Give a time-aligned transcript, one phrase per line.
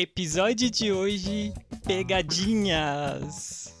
[0.00, 1.52] Episódio de hoje:
[1.84, 3.74] Pegadinhas.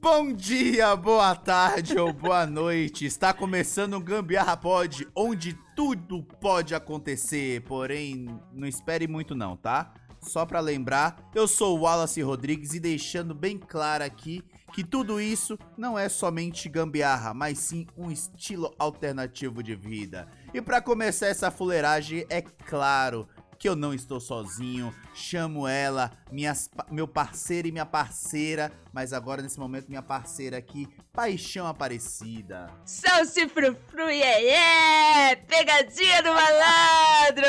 [0.00, 3.04] Bom dia, boa tarde ou boa noite.
[3.04, 9.92] Está começando o Gambiarra Pod, onde tudo pode acontecer, porém não espere muito não, tá?
[10.20, 15.20] Só pra lembrar, eu sou o Wallace Rodrigues e deixando bem claro aqui que tudo
[15.20, 20.28] isso não é somente gambiarra, mas sim um estilo alternativo de vida.
[20.52, 23.28] E pra começar essa fuleiragem, é claro
[23.64, 29.40] que eu não estou sozinho, chamo ela, minhas, meu parceiro e minha parceira, mas agora
[29.40, 32.68] nesse momento minha parceira aqui, Paixão Aparecida.
[32.84, 35.36] Salve frufru, iê, iê!
[35.46, 37.46] Pegadinha do malandro!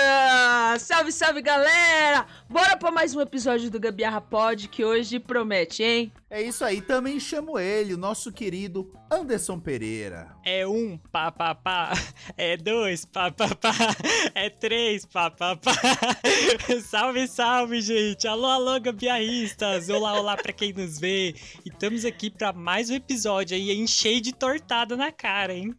[0.80, 2.28] Salve, salve, galera!
[2.48, 6.14] Bora pra mais um episódio do Gambiarra Pod, que hoje promete, hein?
[6.30, 10.36] É isso aí, também chamo ele, o nosso querido Anderson Pereira.
[10.44, 11.94] É um pá pá pá,
[12.38, 13.72] é dois pá pá pá,
[14.36, 15.72] é três pá pá pá.
[16.84, 18.28] salve, salve, gente!
[18.28, 19.90] Alô, alô, gambiarristas!
[19.90, 21.34] Olá, olá pra quem nos vê!
[21.66, 25.74] E estamos aqui pra mais um episódio aí, enchei de tortada na cara, hein?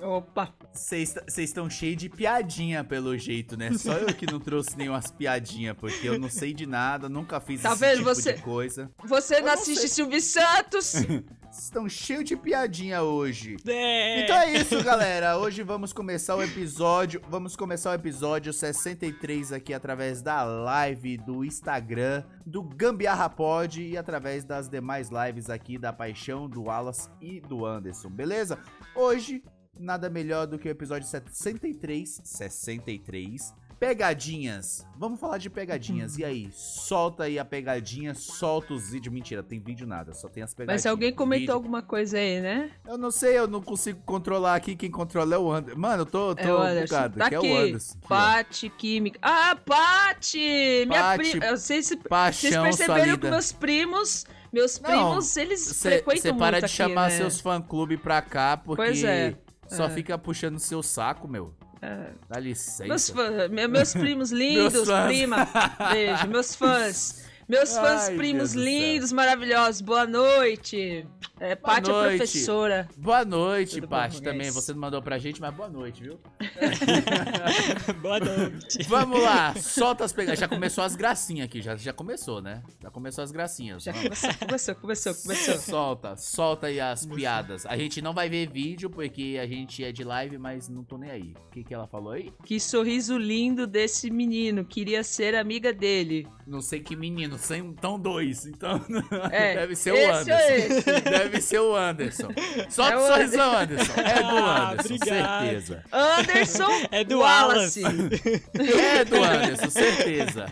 [0.00, 0.54] Opa!
[0.72, 3.72] Vocês estão cheios de piadinha, pelo jeito, né?
[3.76, 7.62] Só eu que não trouxe nenhumas piadinhas, porque eu não sei de nada, nunca fiz
[7.62, 7.96] tá esse vendo?
[7.98, 8.90] tipo você, de coisa.
[9.04, 9.88] Você não não assiste sei.
[9.88, 10.92] Silvio Santos?
[11.58, 13.56] Estão cheios de piadinha hoje.
[13.66, 14.22] É.
[14.22, 15.36] Então é isso, galera.
[15.38, 17.20] Hoje vamos começar o episódio.
[17.28, 23.96] Vamos começar o episódio 63 aqui através da live do Instagram do Gambiarra Pod e
[23.96, 28.56] através das demais lives aqui da Paixão, do Wallace e do Anderson, beleza?
[28.94, 29.42] Hoje,
[29.76, 32.20] nada melhor do que o episódio 63.
[32.22, 33.52] 63.
[33.78, 34.84] Pegadinhas.
[34.96, 36.18] Vamos falar de pegadinhas.
[36.18, 39.14] E aí, solta aí a pegadinha, solta os vídeos.
[39.14, 40.84] Mentira, tem vídeo nada, só tem as pegadinhas.
[40.84, 41.54] Mas alguém comentou Vídeo.
[41.54, 42.70] alguma coisa aí, né?
[42.86, 44.74] Eu não sei, eu não consigo controlar aqui.
[44.74, 45.78] Quem controla é o Anderson.
[45.80, 46.94] Mano, eu tô, tô É o Anderson.
[46.94, 47.18] bugado.
[47.18, 47.46] Tá que é aqui.
[47.48, 47.94] o Anderson.
[47.98, 48.08] Aqui.
[48.08, 49.18] Pati Química.
[49.22, 50.84] Ah, Pati!
[50.86, 51.44] Minha prima.
[51.46, 51.96] Eu sei se.
[51.96, 54.26] Vocês perceberam que meus primos.
[54.52, 57.16] Meus Não, primos, eles Você frequentam para muito de aqui, chamar né?
[57.18, 59.36] seus fã-clube pra cá, porque Pois é.
[59.68, 59.90] só É.
[59.90, 61.54] fica puxando seu saco, meu.
[61.80, 62.10] É.
[62.28, 62.84] Dá licença.
[62.86, 65.48] Meus, fã- me- meus primos lindos, Meus prima.
[65.92, 67.27] Beijo, meus fãs.
[67.48, 69.80] Meus fãs, Ai, primos lindos, maravilhosos.
[69.80, 71.06] Boa noite.
[71.40, 72.16] É, Paty, a noite.
[72.18, 72.88] professora.
[72.96, 74.50] Boa noite, Tudo bom, Paty, também.
[74.50, 76.18] Você não mandou pra gente, mas boa noite, viu?
[78.02, 78.82] Boa noite.
[78.88, 80.40] Vamos lá, solta as pegadinhas.
[80.40, 82.62] Já começou as gracinhas aqui, já, já começou, né?
[82.82, 83.82] Já começou as gracinhas.
[83.82, 85.54] Já começou, começou, começou, começou.
[85.58, 87.64] Solta, solta aí as piadas.
[87.64, 90.98] A gente não vai ver vídeo porque a gente é de live, mas não tô
[90.98, 91.34] nem aí.
[91.46, 92.32] O que, que ela falou aí?
[92.44, 94.64] Que sorriso lindo desse menino.
[94.64, 96.26] Queria ser amiga dele.
[96.46, 98.46] Não sei que menino, então dois.
[98.46, 98.80] Então
[99.30, 100.54] É, deve ser o esse Anderson.
[100.54, 101.00] esse?
[101.02, 102.28] Deve ser o Anderson.
[102.68, 103.92] Solta É o sorrisão, Anderson.
[104.00, 105.40] É do Ah, Anderson, obrigado.
[105.44, 105.84] certeza.
[105.92, 107.82] Anderson É do Wallace.
[107.84, 110.46] É do Anderson, certeza.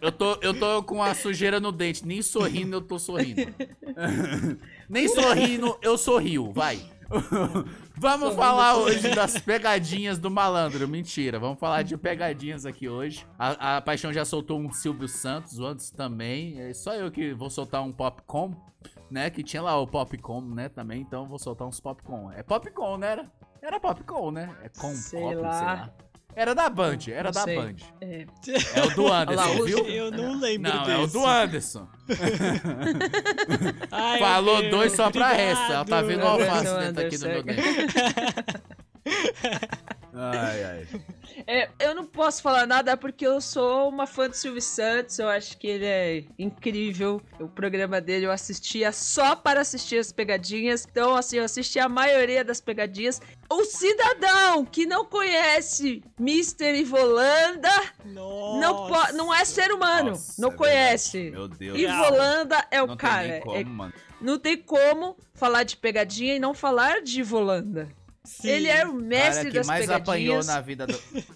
[0.00, 3.52] Eu tô, eu tô com a sujeira no dente, nem sorrindo eu tô sorrindo.
[4.88, 6.78] nem sorrindo eu sorrio, vai.
[7.96, 10.86] Vamos falar hoje das pegadinhas do malandro.
[10.88, 13.26] Mentira, vamos falar de pegadinhas aqui hoje.
[13.38, 16.60] A, a Paixão já soltou um Silvio Santos, Anderson também.
[16.60, 18.52] É só eu que vou soltar um Popcom,
[19.10, 19.30] né?
[19.30, 20.68] Que tinha lá o Popcom, né?
[20.68, 22.32] Também, então eu vou soltar uns Popcom.
[22.32, 23.12] É Popcom, né?
[23.12, 24.54] Era, era Popcom, né?
[24.62, 25.52] É com Sei Pop, lá.
[25.52, 25.94] sei lá.
[26.36, 27.46] Era da Band, era da.
[27.46, 27.76] Band.
[28.00, 28.26] É.
[28.74, 29.78] É o do Anderson, Olha lá, o- viu?
[29.86, 30.90] Eu não lembro Não, desse.
[30.92, 31.88] é o do Anderson.
[33.90, 35.48] Ai, Falou meu dois só pra obrigado.
[35.50, 35.72] essa.
[35.74, 37.62] Ela tá vendo o alface dentro aqui do meu dente.
[40.14, 40.86] Ai, ai.
[41.46, 45.18] É, eu não posso falar nada porque eu sou uma fã do Silvio Santos.
[45.18, 47.20] Eu acho que ele é incrível.
[47.40, 50.86] O programa dele eu assistia só para assistir as pegadinhas.
[50.88, 53.20] Então, assim, eu assisti a maioria das pegadinhas.
[53.50, 56.78] O cidadão que não conhece Mr.
[56.78, 57.68] Ivolanda
[58.04, 58.60] Nossa.
[58.60, 60.10] não, po- não é ser humano.
[60.10, 61.30] Nossa, não é conhece.
[61.30, 61.36] verdade.
[61.36, 61.78] Meu Deus.
[61.80, 63.22] Ivolanda é o Não cara.
[63.22, 63.92] tem nem como, É- mano.
[64.20, 67.88] não tem como falar de pegadinha e não falar de Ivolanda.
[68.26, 68.48] Sim.
[68.48, 70.46] Ele é o O mestre cara que das mais apanhou pegadinhas.
[70.46, 70.94] na vida do...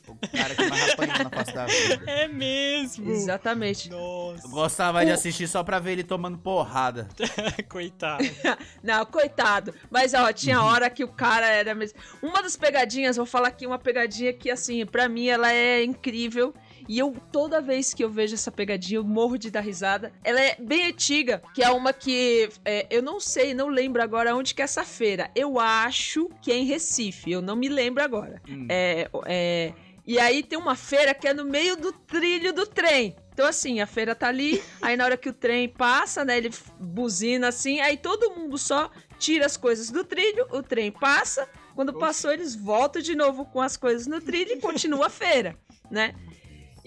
[0.08, 2.02] O cara que mais apanhou na face da vida.
[2.11, 3.11] É mesmo.
[3.11, 3.90] Exatamente.
[3.90, 7.06] Nossa, Eu gostava de assistir só pra ver ele tomando porrada.
[7.69, 8.25] coitado.
[8.82, 9.75] Não, coitado.
[9.90, 11.99] Mas, ó, tinha hora que o cara era mesmo.
[12.23, 16.55] Uma das pegadinhas, vou falar aqui uma pegadinha que, assim, pra mim ela é incrível.
[16.88, 20.12] E eu, toda vez que eu vejo essa pegadinha, eu morro de dar risada.
[20.25, 24.35] Ela é bem antiga, que é uma que é, eu não sei, não lembro agora
[24.35, 25.31] onde que é essa feira.
[25.35, 28.40] Eu acho que é em Recife, eu não me lembro agora.
[28.49, 28.67] Hum.
[28.70, 29.73] É, é,
[30.06, 33.14] e aí tem uma feira que é no meio do trilho do trem.
[33.31, 36.50] Então, assim, a feira tá ali, aí na hora que o trem passa, né, ele
[36.81, 41.93] buzina assim, aí todo mundo só tira as coisas do trilho, o trem passa, quando
[41.93, 45.56] passou eles voltam de novo com as coisas no trilho e continua a feira,
[45.90, 46.14] né?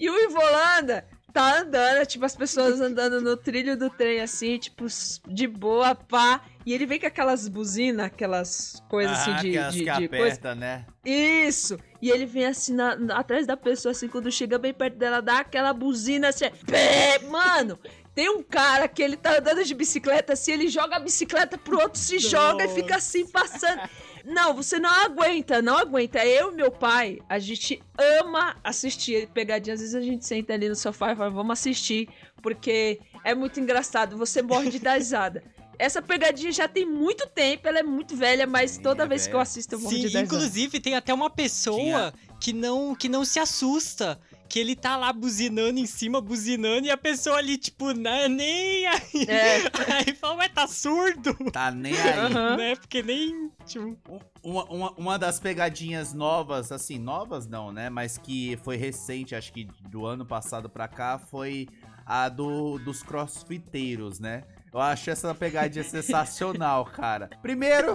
[0.02, 4.84] E o Ivolanda tá andando, tipo, as pessoas andando no trilho do trem, assim, tipo,
[5.28, 6.40] de boa, pá.
[6.66, 10.08] E ele vem com aquelas buzinas, aquelas coisas assim Ah, de, aquelas de, que de
[10.08, 10.24] coisa.
[10.26, 10.84] aperta, né?
[11.04, 11.78] Isso!
[12.02, 15.22] E ele vem assim na- na- atrás da pessoa, assim, quando chega bem perto dela,
[15.22, 16.46] dá aquela buzina assim.
[16.66, 17.20] Pé!
[17.30, 17.78] Mano!
[18.14, 21.80] Tem um cara que ele tá andando de bicicleta assim, ele joga a bicicleta pro
[21.80, 23.80] outro, se joga e fica assim passando.
[24.24, 26.24] Não, você não aguenta, não aguenta.
[26.24, 27.82] Eu e meu pai, a gente
[28.20, 29.74] ama assistir pegadinha.
[29.74, 32.08] Às vezes a gente senta ali no sofá e fala, vamos assistir,
[32.42, 34.16] porque é muito engraçado.
[34.16, 35.42] Você morre de dar risada.
[35.78, 39.34] Essa pegadinha já tem muito tempo, ela é muito velha, mas toda é vez que
[39.34, 40.36] eu assisto eu morro Sim, de dar risada.
[40.36, 44.20] inclusive tem até uma pessoa que não que não se assusta.
[44.52, 48.86] Que ele tá lá buzinando em cima, buzinando, e a pessoa ali, tipo, na- nem
[48.86, 49.24] aí.
[49.26, 49.62] É.
[50.06, 51.34] Aí fala, ué, tá surdo?
[51.50, 52.18] Tá nem aí.
[52.18, 52.56] Aham.
[52.58, 52.76] Né?
[52.76, 53.50] Porque nem.
[53.64, 57.88] Tipo, Um- Uma, uma, uma das pegadinhas novas, assim, novas não, né?
[57.88, 61.66] Mas que foi recente, acho que do ano passado pra cá, foi
[62.04, 64.44] a do, dos crossfiteiros, né?
[64.72, 67.28] Eu acho essa pegadinha sensacional, cara.
[67.42, 67.92] Primeiro,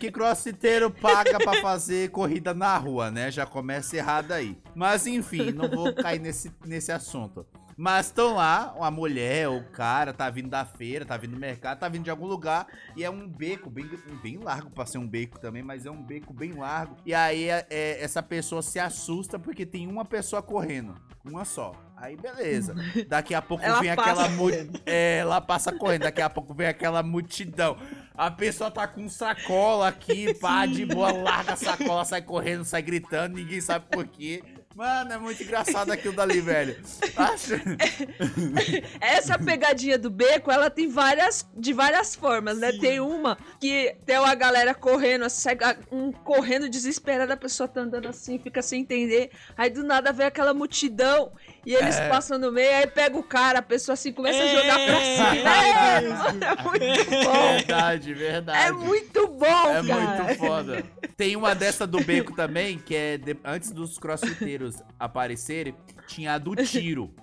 [0.00, 3.30] que crossfiteiro paga pra fazer corrida na rua, né?
[3.30, 4.58] Já começa errado aí.
[4.74, 7.46] Mas enfim, não vou cair nesse, nesse assunto.
[7.76, 11.78] Mas estão lá, uma mulher, o cara, tá vindo da feira, tá vindo do mercado,
[11.78, 13.86] tá vindo de algum lugar, e é um beco bem,
[14.22, 16.96] bem largo pra ser um beco também, mas é um beco bem largo.
[17.04, 20.94] E aí é- é- essa pessoa se assusta porque tem uma pessoa correndo.
[21.22, 21.72] Uma só.
[21.96, 22.74] Aí beleza.
[23.08, 24.48] Daqui a pouco Ela vem aquela mu-.
[24.86, 26.02] É, ela passa correndo.
[26.02, 27.76] Daqui a pouco vem aquela multidão.
[28.14, 32.80] A pessoa tá com sacola aqui, pá, de boa, larga a sacola, sai correndo, sai
[32.80, 34.42] gritando, ninguém sabe por quê.
[34.76, 36.76] Mano, é muito engraçado aquilo dali, velho.
[37.16, 37.54] Acho...
[39.00, 42.72] Essa pegadinha do beco, ela tem várias, de várias formas, né?
[42.72, 42.80] Sim.
[42.80, 45.48] Tem uma que tem uma galera correndo, assim,
[45.90, 49.30] um correndo desesperada, a pessoa tá andando assim, fica sem entender.
[49.56, 51.32] Aí do nada vem aquela multidão
[51.66, 52.08] e eles É.
[52.08, 55.16] passam no meio, aí pega o cara, a pessoa assim começa a jogar pra É,
[55.16, 55.50] cima.
[55.50, 57.52] é É, é muito bom.
[57.56, 58.58] Verdade, verdade.
[58.66, 60.22] É muito bom, É cara.
[60.22, 60.84] muito foda.
[61.16, 65.74] Tem uma dessa do beco também, que é de- antes dos crossfiteiros aparecerem,
[66.06, 67.14] tinha a do tiro.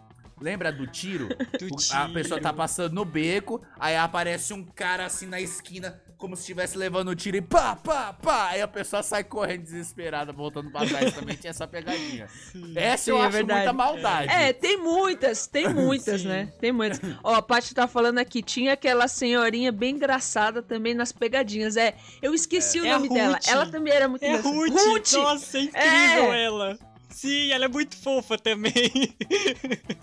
[0.42, 1.30] Lembra do tiro?
[1.30, 2.13] Do O- A tiro.
[2.13, 6.78] pessoa tá passando no beco, aí aparece um cara assim na esquina, como se estivesse
[6.78, 8.48] levando o tiro e pá, pá, pá.
[8.52, 11.14] Aí a pessoa sai correndo desesperada, voltando pra trás.
[11.14, 12.30] Também tinha essa pegadinha.
[12.78, 13.60] Essa eu Sim, é acho verdade.
[13.60, 14.31] muita maldade.
[14.31, 16.30] É, tem muitas, tem muitas, Sim.
[16.30, 16.54] né?
[16.62, 17.02] Tem muitas.
[17.22, 21.75] Ó, a Paty tá falando aqui, tinha aquela senhorinha bem engraçada também nas pegadinhas.
[21.75, 23.34] É, eu esqueci o É a nome dela.
[23.36, 23.48] Ruth.
[23.50, 24.56] Ela também era muito É engraçada.
[24.56, 24.72] Ruth.
[24.72, 25.12] Ruth!
[25.16, 26.44] Nossa, é incrível É.
[26.46, 26.80] ela.
[27.10, 29.14] Sim, ela é muito fofa também.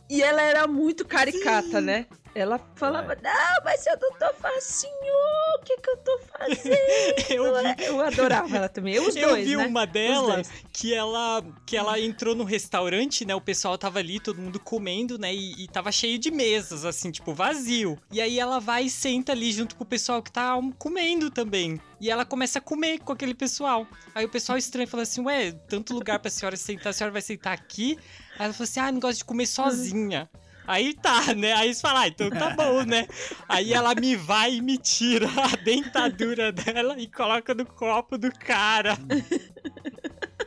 [0.09, 2.07] E ela era muito caricata, né?
[2.35, 4.93] Ela falava, não, mas eu não tô facinho,
[5.59, 6.71] o que que eu tô fazendo?
[7.31, 9.67] Eu vi, eu adorava ela também, eu os eu dois, vi né?
[9.67, 10.43] uma dela
[10.73, 13.35] que ela que ela entrou no restaurante, né?
[13.35, 15.35] O pessoal tava ali, todo mundo comendo, né?
[15.35, 17.99] E, e tava cheio de mesas, assim, tipo, vazio.
[18.11, 21.81] E aí ela vai e senta ali junto com o pessoal que tá comendo também.
[22.01, 23.87] E ela começa a comer com aquele pessoal.
[24.15, 27.23] Aí o pessoal estranho fala assim: Ué, tanto lugar pra senhora sentar, a senhora vai
[27.23, 27.99] sentar aqui?
[28.39, 30.29] Aí ela falou assim: Ah, não gosto de comer sozinha.
[30.67, 31.53] Aí tá, né?
[31.55, 33.07] Aí você fala, ah, então tá bom, né?
[33.49, 38.31] Aí ela me vai e me tira a dentadura dela e coloca no copo do
[38.33, 38.97] cara.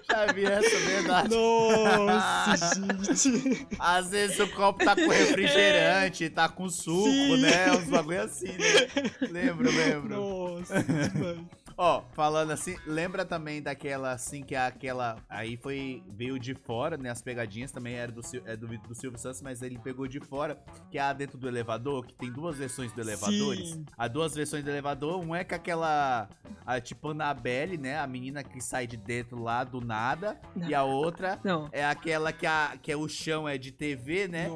[0.09, 1.29] Já vi essa, verdade.
[1.29, 3.67] Nossa, gente.
[3.79, 7.41] Às vezes o copo tá com refrigerante, tá com suco, Sim.
[7.41, 7.71] né?
[7.71, 9.27] Uns bagulho assim, né?
[9.29, 10.15] Lembro, lembro.
[10.15, 11.62] Nossa, demais.
[11.77, 16.97] Ó, falando assim, lembra também daquela assim que é aquela aí foi veio de fora,
[16.97, 17.09] né?
[17.09, 20.57] As pegadinhas também era do é do, do Silvio Santos, mas ele pegou de fora,
[20.89, 23.69] que é a dentro do elevador, que tem duas versões do elevadores.
[23.71, 23.85] Sim.
[23.97, 26.27] Há duas versões do elevador, um é com aquela
[26.65, 27.99] a, tipo Annabelle, né?
[27.99, 31.69] A menina que sai de dentro lá do nada, e a outra Não.
[31.71, 34.47] é aquela que a que é o chão é de TV, né?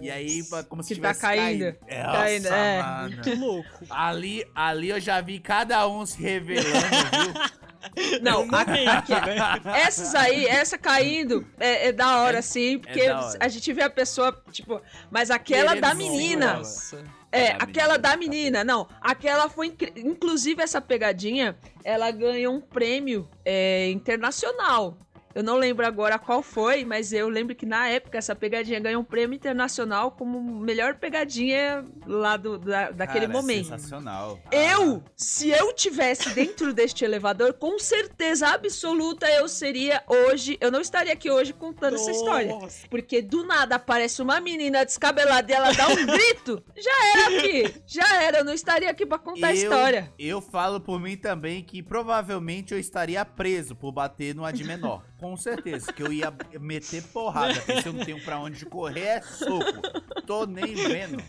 [0.00, 1.60] E aí, como se Que tá tivesse caindo.
[1.64, 1.78] caído.
[1.86, 2.82] É, Caindo, nossa, é.
[2.82, 3.14] mano.
[3.14, 3.68] Muito louco.
[3.90, 6.22] Ali, ali eu já vi cada um se
[6.60, 8.20] viu?
[8.22, 9.60] Não, a- Momento, né?
[9.80, 13.38] essas aí, essa caindo, é, é da hora, É- sim, porque da hora.
[13.40, 17.04] a gente vê a pessoa, tipo, mas aquela Querendo da menina, Nossa.
[17.32, 17.98] é, Da aquela menina.
[17.98, 24.96] da menina, não, aquela foi, inclusive essa pegadinha, ela ganhou um prêmio é, internacional.
[25.34, 29.00] Eu não lembro agora qual foi, mas eu lembro que na época essa pegadinha ganhou
[29.00, 33.68] um prêmio internacional como melhor pegadinha lá do, da, daquele Cara, é momento.
[33.68, 34.40] sensacional.
[34.50, 40.58] Eu, se eu tivesse dentro deste elevador, com certeza absoluta eu seria hoje.
[40.60, 42.52] Eu não estaria aqui hoje contando essa história.
[42.52, 42.88] Nossa.
[42.88, 46.62] Porque do nada aparece uma menina descabelada e ela dá um grito.
[46.76, 47.82] Já era aqui.
[47.86, 48.38] Já era.
[48.38, 50.12] Eu não estaria aqui pra contar a eu, história.
[50.18, 55.04] Eu falo por mim também que provavelmente eu estaria preso por bater no ad menor.
[55.20, 57.60] Com certeza, que eu ia meter porrada.
[57.60, 59.82] Porque se eu não tenho pra onde correr, é soco.
[60.26, 61.22] Tô nem vendo.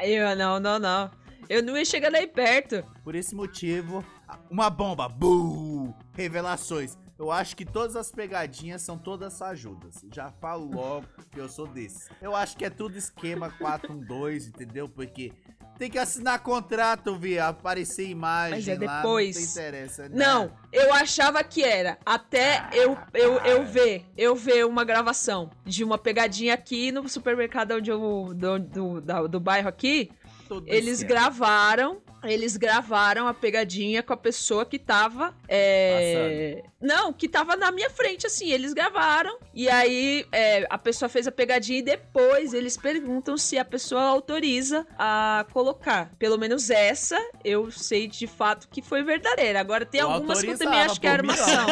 [0.00, 1.10] Eu, não, não, não.
[1.48, 2.84] Eu não ia chegar nem perto.
[3.02, 4.04] Por esse motivo,
[4.48, 5.08] uma bomba.
[5.08, 5.94] Buu!
[6.12, 6.96] Revelações.
[7.18, 10.04] Eu acho que todas as pegadinhas são todas ajudas.
[10.12, 12.10] Já falo logo que eu sou desse.
[12.20, 14.88] Eu acho que é tudo esquema 412, entendeu?
[14.88, 15.32] Porque
[15.78, 19.36] tem que assinar contrato, vi, aparecer imagem Mas é lá, depois.
[19.36, 20.08] não te interessa.
[20.08, 20.10] né?
[20.12, 21.98] Não, eu achava que era.
[22.06, 27.72] Até eu, eu, eu ver, eu ver uma gravação de uma pegadinha aqui no supermercado
[27.72, 30.10] onde eu, do, do, da- do bairro aqui.
[30.48, 31.20] Todo Eles esquema.
[31.20, 32.02] gravaram.
[32.22, 35.34] Eles gravaram a pegadinha com a pessoa que tava.
[35.48, 38.50] é, Não, que tava na minha frente, assim.
[38.50, 39.38] Eles gravaram.
[39.54, 44.02] E aí é, a pessoa fez a pegadinha e depois eles perguntam se a pessoa
[44.02, 46.10] autoriza a colocar.
[46.18, 49.58] Pelo menos essa eu sei de fato que foi verdadeira.
[49.60, 51.66] Agora tem Eu algumas que eu também acho que é armação.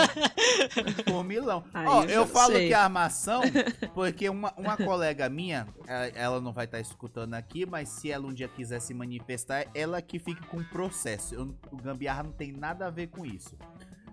[1.05, 1.63] Por milão.
[1.75, 2.69] Aí Ó, eu eu, falo sei.
[2.69, 3.43] que é armação
[3.95, 8.27] porque uma, uma colega minha, ela, ela não vai estar escutando aqui, mas se ela
[8.27, 11.35] um dia quiser se manifestar, ela que fica com o processo.
[11.35, 13.57] Eu- o Gambiarra não tem nada a ver com isso.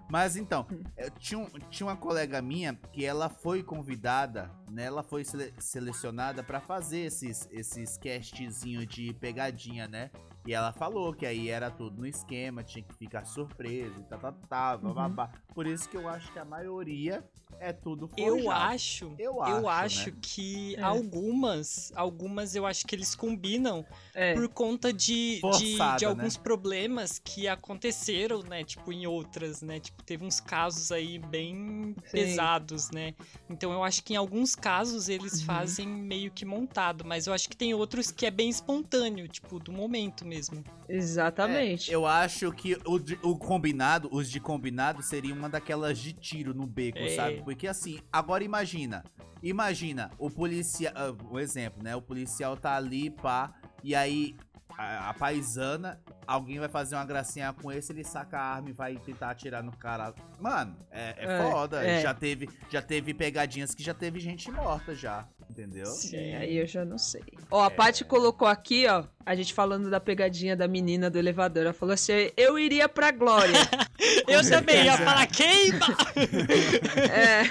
[0.09, 0.65] Mas então,
[0.97, 4.85] eu tinha, um- tinha uma colega minha que ela foi convidada, né?
[4.85, 10.09] Ela foi sele- selecionada pra fazer esses, esses castzinho de pegadinha, né?
[10.49, 14.19] E ela falou que aí era tudo no esquema, tinha que ficar surpresa e tal,
[14.19, 14.93] tal, tal, Uhum.
[14.95, 15.31] bababá.
[15.53, 17.23] Por isso que eu acho que a maioria
[17.59, 18.49] é tudo Eu forjado.
[18.73, 20.17] acho, Eu eu acho, acho né?
[20.19, 20.81] que É.
[20.81, 24.33] algumas, algumas eu acho que eles combinam É.
[24.33, 26.09] por conta de, de, Forçada, de né?
[26.09, 28.63] alguns problemas que aconteceram, né?
[28.63, 29.79] Tipo, em outras, né?
[29.79, 32.11] Tipo, teve uns casos aí bem Sim.
[32.11, 33.13] pesados, né?
[33.49, 35.45] Então eu acho que em alguns casos eles Uhum.
[35.45, 39.59] fazem meio que montado, mas eu acho que tem outros que é bem espontâneo, tipo,
[39.59, 40.38] do momento mesmo.
[40.87, 41.91] Exatamente.
[41.91, 46.13] É, eu acho que o, de- o combinado, os de combinado, seria uma daquelas de
[46.13, 47.09] tiro no beco, É.
[47.15, 47.41] sabe?
[47.43, 49.03] Porque assim, agora imagina.
[49.41, 50.93] Imagina, o policial.
[50.95, 51.95] ah, o exemplo, né?
[51.95, 53.53] O policial tá ali, pá,
[53.83, 54.35] e aí
[54.79, 58.71] a, a paisana, alguém vai fazer uma gracinha com esse, ele saca a arma e
[58.71, 60.13] vai tentar atirar no cara.
[60.39, 61.83] Mano, é, é É, foda.
[61.85, 62.01] é.
[62.01, 65.27] Já, teve, já teve pegadinhas que já teve gente morta já.
[65.49, 65.91] Entendeu?
[66.13, 67.23] É, aí eu já não sei.
[67.51, 71.63] Ó, a Paty colocou aqui, ó, a gente falando da pegadinha da menina do elevador.
[71.63, 73.55] Ela falou assim: eu iria pra Glória.
[74.29, 75.87] eu também ia falar queima!
[77.11, 77.43] é.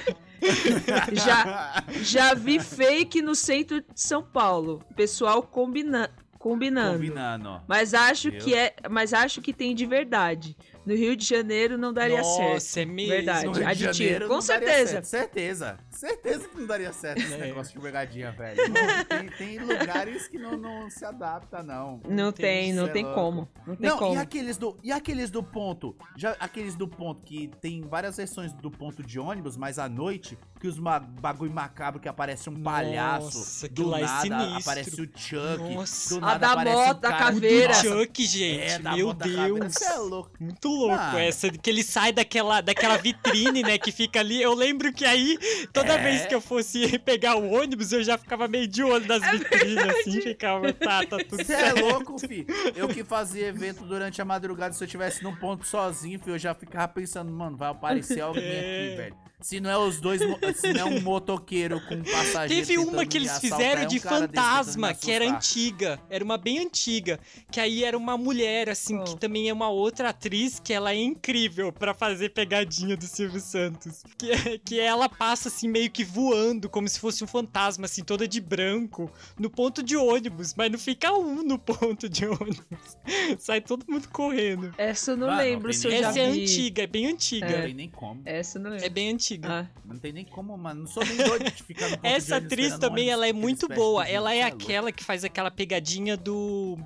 [1.13, 4.81] Já, já vi fake no centro de São Paulo.
[4.97, 6.09] Pessoal combina
[6.39, 6.93] combinando.
[6.95, 7.61] Combinando, ó.
[7.67, 8.41] Mas acho Viu?
[8.41, 10.57] que é, mas acho que tem de verdade.
[10.87, 12.79] No Rio de Janeiro não daria Nossa, certo.
[12.79, 13.11] é mesmo.
[13.13, 13.45] Verdade.
[13.47, 14.91] No Rio de aditivo, Janeiro com não daria certeza.
[14.91, 15.05] certo.
[15.05, 15.79] Certeza.
[15.91, 17.39] Certeza que não daria certo esse É.
[17.39, 18.57] negócio de pegadinha, velho.
[18.69, 22.01] Não, tem, tem lugares que não, não se adapta, não.
[22.09, 23.21] Não tem, não Cê é tem louco.
[23.21, 23.49] como.
[23.67, 24.15] Não tem Não, como.
[24.15, 25.95] e aqueles do e aqueles do ponto?
[26.17, 30.39] Já aqueles do ponto que tem várias versões do ponto de ônibus, mas à noite
[30.59, 34.21] que os ma bagulho macabro que aparece um palhaço, Nossa, do aquilo lá é nada
[34.45, 34.59] sinistro.
[34.59, 36.09] aparece o Chuck, Nossa.
[36.11, 37.69] do A nada da aparece moto, um cara caveira.
[37.69, 39.13] Nossa, Chuck, gente, é, da meu.
[39.15, 39.83] Deus.
[39.83, 40.31] É louco.
[40.41, 41.19] Muito louco Mano.
[41.19, 44.43] essa, que ele sai daquela, daquela vitrine, né, que fica ali.
[44.43, 45.39] Eu lembro que aí,
[45.73, 46.03] toda É.
[46.03, 49.77] vez que eu fosse pegar o ônibus, eu já ficava meio de olho nas vitrines,
[49.79, 51.81] assim, ficava, tá, tá tudo Você é certo.
[51.85, 52.47] louco, fi.
[52.75, 56.39] Eu que fazia evento durante a madrugada, se eu tivesse num ponto sozinho, fi, eu
[56.39, 58.87] já ficava pensando, mano, vai aparecer alguém É.
[58.87, 59.17] aqui, velho.
[59.41, 60.21] Se não é os dois,
[60.57, 62.67] se não é um motoqueiro com um passageiro.
[62.67, 66.01] Teve uma que eles fizeram é um de tentando fantasma, que era antiga.
[66.11, 67.21] Era uma bem antiga.
[67.51, 69.05] Que aí era uma mulher, assim, Oh.
[69.05, 73.41] que também é uma outra atriz, que ela é incrível pra fazer pegadinha do Silvio
[73.41, 74.03] Santos.
[74.19, 78.03] Que, é- que ela passa, assim, meio que voando, como se fosse um fantasma, assim,
[78.03, 80.53] toda de branco, no ponto de ônibus.
[80.57, 82.99] Mas não fica um no ponto de ônibus.
[83.39, 84.75] Sai todo mundo correndo.
[84.77, 86.43] Essa eu não Ah, não lembro se eu já Essa é vi.
[86.43, 87.47] antiga, é bem antiga.
[87.49, 88.21] Não tem nem como.
[88.25, 88.91] Essa eu não É lembro.
[88.91, 89.28] bem antiga.
[89.45, 90.81] Ah, Não tem nem como, mano.
[90.83, 94.07] Não sou nem doido de ficar no Essa atriz também, ela é muito boa.
[94.09, 94.63] Ela é louco.
[94.65, 96.79] aquela que faz aquela pegadinha do.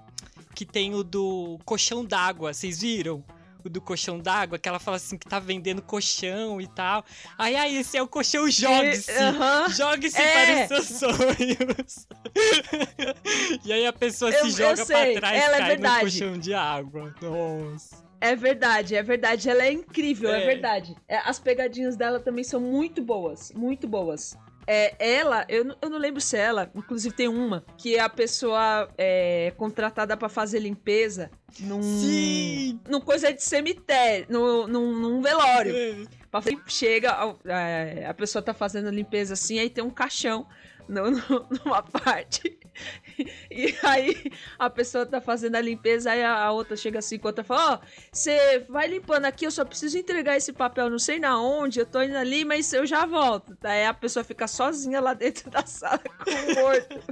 [0.54, 3.24] Que tem o do colchão d'água, vocês viram?
[3.64, 7.04] o do colchão d'água, que ela fala assim que tá vendendo colchão e tal.
[7.38, 9.12] Aí, aí, esse é o colchão jogue-se.
[9.12, 9.68] Aham.
[9.68, 10.66] Jogue-se É.
[10.66, 12.06] para os seus sonhos.
[13.64, 15.94] e aí a pessoa Eu- se joga pra trás ela é cai verdade.
[15.94, 17.14] no colchão de água.
[17.22, 18.02] Nossa.
[18.24, 19.50] É verdade, é verdade.
[19.50, 20.46] Ela é incrível, é, É.
[20.46, 20.94] verdade.
[21.08, 24.36] É, as pegadinhas dela também são muito boas, muito boas.
[24.64, 28.00] É, ela, eu, não- eu não lembro se é ela, inclusive tem uma, que é
[28.00, 31.82] a pessoa é, contratada pra fazer limpeza num.
[31.82, 32.78] Sim!
[32.88, 35.74] Num coisa de cemitério, num, num, num velório.
[35.76, 35.96] É.
[36.68, 40.46] Chega, ao- é, a pessoa tá fazendo a limpeza assim, aí tem um caixão
[40.88, 41.20] no- no-
[41.64, 42.56] numa parte.
[43.50, 47.44] E aí a pessoa tá fazendo a limpeza, aí a, a outra chega assim outra
[47.44, 51.40] fala: Ó, você vai limpando aqui, eu só preciso entregar esse papel, não sei na
[51.40, 53.56] onde, eu tô indo ali, mas eu já volto.
[53.62, 57.02] Aí a pessoa fica sozinha lá dentro da sala com o morto.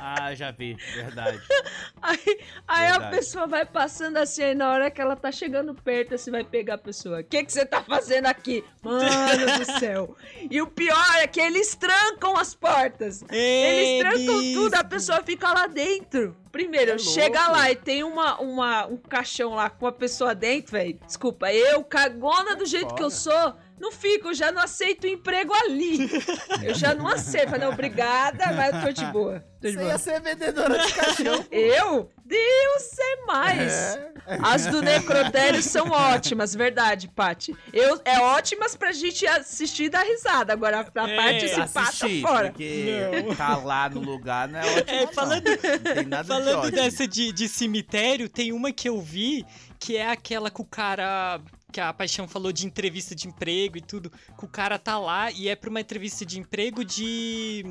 [0.00, 1.40] Ah, já vi, verdade.
[2.02, 2.18] Aí,
[2.66, 3.16] aí a Verdade.
[3.16, 6.74] pessoa vai passando assim, aí na hora que ela tá chegando perto, você vai pegar
[6.74, 7.20] a pessoa.
[7.20, 8.64] O que que você tá fazendo aqui?
[8.82, 10.16] Mano do céu.
[10.50, 13.22] E o pior é que eles trancam as portas.
[13.30, 16.36] Eles trancam tudo, a pessoa fica lá dentro.
[16.50, 20.72] Primeiro, É chega lá e tem uma, uma, um caixão lá com a pessoa dentro,
[20.72, 20.98] velho.
[21.06, 25.08] Desculpa, eu, cagona do jeito que eu sou, não fico, eu já não aceito o
[25.08, 26.08] emprego ali.
[26.62, 27.50] Eu já não aceito.
[27.50, 29.44] Falei, não, obrigada, mas eu tô de boa.
[29.60, 29.90] Tô de Você boa.
[29.90, 31.44] ia ser vendedora de caixão.
[31.50, 32.10] Eu?
[32.24, 33.72] Deus é mais.
[33.72, 34.12] É.
[34.42, 37.54] As do Necrotério são ótimas, verdade, Paty.
[37.72, 40.52] Eu, é ótimas pra gente assistir e dar risada.
[40.52, 42.48] Agora, a É, participar tá Assistir, fora.
[42.50, 42.92] porque
[43.26, 43.34] Não.
[43.34, 44.84] tá lá no lugar não é ótimo.
[44.86, 45.12] É, não.
[45.12, 46.76] falando- Não tem nada de Falando ótimo.
[46.76, 49.44] dessa de, de cemitério, tem uma que eu vi
[49.80, 51.40] que é aquela que o cara.
[51.72, 54.10] Que a Paixão falou de entrevista de emprego e tudo.
[54.10, 57.64] Que o cara tá lá e é pra uma entrevista de emprego de.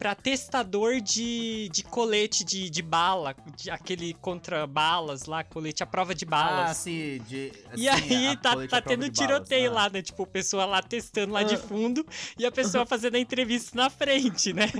[0.00, 5.86] Pra testador de, de colete de, de bala, de, aquele contra balas lá, colete à
[5.86, 6.76] prova de Ah, balas.
[6.78, 7.52] sim, de.
[7.76, 9.74] E sim, aí a tá, tá tendo de balas, tiroteio ah.
[9.74, 10.00] lá, né?
[10.00, 11.58] Tipo, o pessoal lá testando lá de Ah.
[11.58, 12.06] fundo
[12.38, 14.70] e a pessoa fazendo a entrevista na frente, né?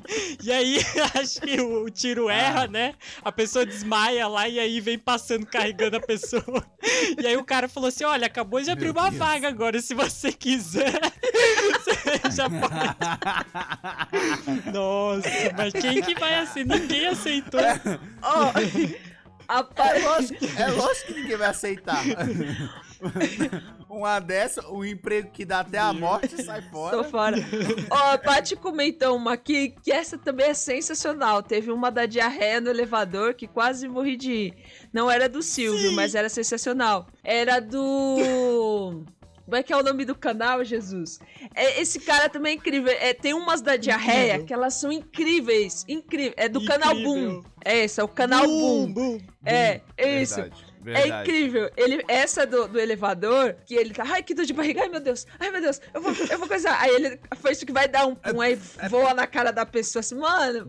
[0.42, 0.78] E aí,
[1.20, 2.32] acho que o, o tiro Ah.
[2.34, 2.94] erra, né?
[3.22, 6.64] A pessoa desmaia lá e aí vem passando, carregando a pessoa.
[7.22, 9.18] E aí o cara falou assim: olha, acabou de abrir Meu uma Deus.
[9.18, 10.98] vaga agora, se você quiser.
[14.72, 16.64] Nossa, mas quem que vai assim?
[16.64, 17.60] Ninguém aceitou.
[18.22, 18.52] Ó,
[19.48, 22.02] a pa- É lógico, é lógico que ninguém vai aceitar.
[23.88, 27.04] Uma dessa, um emprego que dá até a morte sai Tô fora.
[27.04, 27.36] fora.
[27.90, 31.42] Ó, a Paty comentou uma aqui que essa também é sensacional.
[31.42, 34.54] Teve uma da diarreia no elevador que quase morri de ir.
[34.92, 37.06] Não era do Silvio, mas era sensacional.
[37.24, 39.02] Era do.
[39.50, 41.18] Como é que é o nome do canal, Jesus?
[41.56, 42.92] É, esse cara também é incrível.
[42.92, 44.46] É, tem umas da diarreia Incrível.
[44.46, 45.84] que elas são incríveis.
[45.88, 46.34] Incrível.
[46.36, 47.18] É do canal Boom.
[47.18, 47.44] Incrível.
[47.64, 48.92] É esse, é o canal Boom.
[48.92, 49.20] Boom.
[49.44, 50.40] É, é isso.
[50.80, 51.30] Verdade, É verdade.
[51.30, 51.70] incrível.
[51.76, 55.00] Ele, essa do, do elevador, que ele tá, ai, que dor de barriga, ai meu
[55.00, 56.80] Deus, ai meu Deus, eu vou, eu vou coisar.
[56.80, 58.56] Aí ele foi isso que vai dar um pum, aí
[58.88, 60.66] voa na cara da pessoa assim, mano.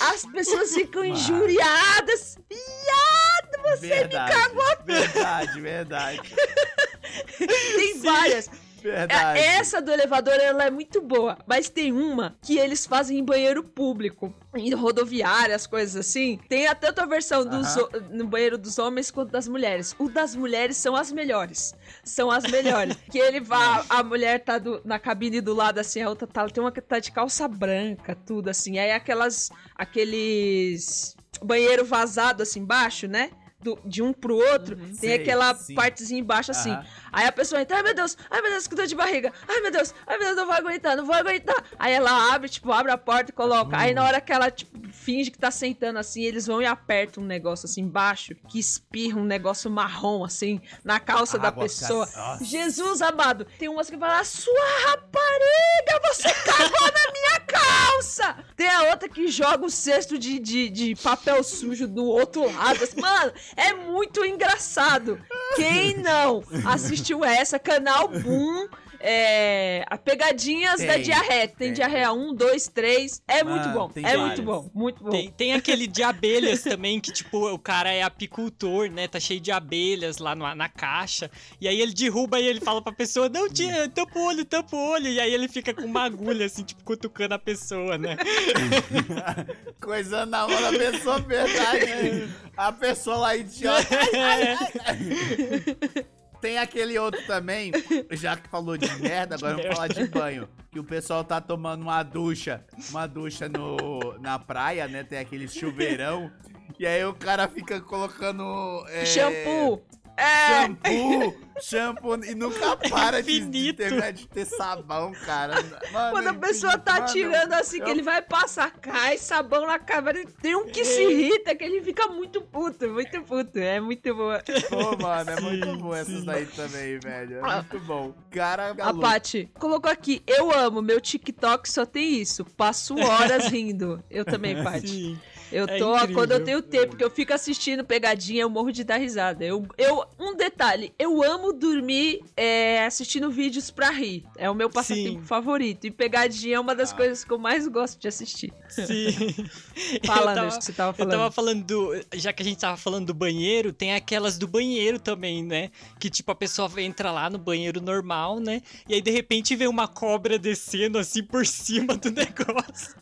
[0.00, 2.36] As pessoas ficam injuriadas.
[2.50, 4.84] Viado, você verdade, me cagou.
[4.84, 6.20] Verdade, verdade.
[7.38, 8.50] Tem várias.
[8.82, 9.38] Verdade.
[9.38, 11.38] É, Essa do elevador, ela é muito boa.
[11.46, 14.34] Mas tem uma que eles fazem em banheiro público.
[14.54, 16.38] Em rodoviárias, coisas assim.
[16.48, 17.84] Tem a tanto a versão dos, Aham.
[17.94, 19.94] ho- no banheiro dos homens quanto das mulheres.
[19.98, 21.74] O das mulheres são as melhores.
[22.04, 22.94] São as melhores.
[23.10, 26.46] que ele vai, a mulher tá do- na cabine do lado assim, a outra tá,
[26.48, 28.78] tem uma que tá de calça branca, tudo assim.
[28.78, 33.30] Aí aquelas, aqueles banheiro vazado assim embaixo, né?
[33.62, 34.94] Do- de um pro outro, tem Uhum.
[34.96, 35.74] Sei, aquela sim.
[35.74, 36.76] partezinha embaixo assim.
[37.12, 39.60] Aí a pessoa entra, ai meu Deus, ai meu Deus, que dor de barriga, ai
[39.60, 41.64] meu Deus, ai meu Deus, não vou aguentar, não vou aguentar.
[41.78, 43.76] Aí ela abre, tipo, abre a porta e coloca.
[43.78, 47.22] Aí na hora que ela, tipo, finge que tá sentando assim, eles vão e apertam
[47.22, 52.08] um negócio assim embaixo, que espirra um negócio marrom, assim, na calça da pessoa.
[52.16, 52.44] Nossa.
[52.44, 54.52] Jesus amado, tem umas que falam, sua
[54.86, 58.36] rapariga, você cagou na minha calça!
[58.56, 62.82] Tem a outra que joga o cesto de, de, de papel sujo do outro lado.
[62.82, 65.18] assim, Mano, é muito engraçado.
[65.56, 68.68] Quem não assistiu essa, canal Boom,
[69.02, 71.48] é, a pegadinhas da Tem, diarreia.
[71.48, 71.72] Tem, tem.
[71.72, 73.22] diarreia 1, 2, 3.
[73.28, 73.90] É Mano, muito bom.
[73.96, 74.20] É várias.
[74.20, 74.70] muito bom.
[74.72, 75.10] Muito bom.
[75.10, 79.08] Tem, tem aquele de abelhas também, que tipo, o cara é apicultor, né?
[79.08, 81.30] Tá cheio de abelhas lá no- na caixa.
[81.60, 84.76] E aí ele derruba e ele fala pra pessoa, não, tia, tampa o olho, tampa
[84.76, 85.08] o olho.
[85.08, 88.16] E aí ele fica com uma agulha, assim, tipo, cutucando a pessoa, né?
[89.80, 91.86] Coisando na mão da pessoa, verdade.
[91.86, 92.28] né?
[92.56, 93.82] A pessoa lá idiota.
[96.42, 97.70] Tem aquele outro também,
[98.10, 100.48] já que falou de merda, agora vamos falar de banho.
[100.72, 105.04] Que o pessoal tá tomando uma ducha, uma ducha no, na praia, né?
[105.04, 106.32] Tem aquele chuveirão.
[106.80, 108.84] E aí o cara fica colocando.
[108.88, 109.82] é, Shampoo.
[110.16, 113.76] É, shampoo, shampoo, e nunca para de, de, Infinito.
[113.78, 115.54] ter, de ter sabão, cara.
[115.90, 117.12] Mano, quando a é pessoa tá infinito.
[117.12, 120.12] tirando Mano, assim, que eu- ele vai passar, cai sabão na cara.
[120.42, 123.58] Tem um que se irrita, que ele fica muito puto, muito puto.
[123.58, 124.42] É muito boa.
[124.68, 127.38] Pô, mano, é muito Sim, bom essas daí também, velho.
[127.38, 127.56] É Ah.
[127.70, 128.14] muito bom.
[128.30, 129.00] Cara, A maluco.
[129.00, 132.44] Paty colocou aqui, eu amo, meu TikTok só tem isso.
[132.44, 134.02] Passo horas rindo.
[134.10, 134.88] Eu também, Paty.
[134.88, 135.20] Sim.
[135.52, 136.14] Eu É tô, incrível.
[136.16, 139.44] quando eu tenho tempo, que eu fico assistindo pegadinha, eu morro de dar risada.
[139.44, 144.24] Eu, eu, um detalhe, eu amo dormir é, assistindo vídeos pra rir.
[144.36, 145.26] É o meu passatempo Sim.
[145.26, 145.86] favorito.
[145.86, 146.96] E pegadinha é uma das Ah.
[146.96, 148.52] coisas que eu mais gosto de assistir.
[148.68, 148.84] Sim.
[150.06, 151.10] Fala, Eu Anderson, o que você tava Eu falando.
[151.12, 152.00] tava falando do.
[152.14, 155.70] Já que a gente tava falando do banheiro, tem aquelas do banheiro também, né?
[156.00, 158.62] Que tipo, a pessoa entra lá no banheiro normal, né?
[158.88, 162.94] E aí de repente vem uma cobra descendo assim por cima do negócio.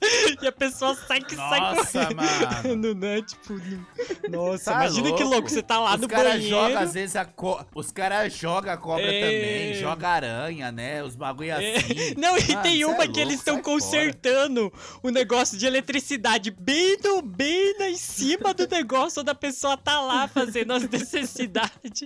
[0.42, 1.60] E a pessoa sai que sai
[2.48, 3.22] Nossa, correndo, né?
[3.22, 3.86] Tipo, no-
[4.30, 5.28] nossa, Tá imagina que louco.
[5.34, 6.48] louco, você tá lá Os no caras banheiro.
[6.56, 7.64] jogam, às vezes, a co...
[7.74, 9.20] Os caras jogam a cobra É.
[9.20, 11.02] também, joga aranha, né?
[11.02, 11.76] Os bagulho É.
[11.76, 12.14] assim.
[12.18, 14.72] Não, e Mano, tem cê uma é que eles louco, estão consertando
[15.02, 19.76] o negócio de eletricidade bem no, bem na, em cima do negócio onde a pessoa
[19.76, 22.02] tá lá fazendo as necessidades.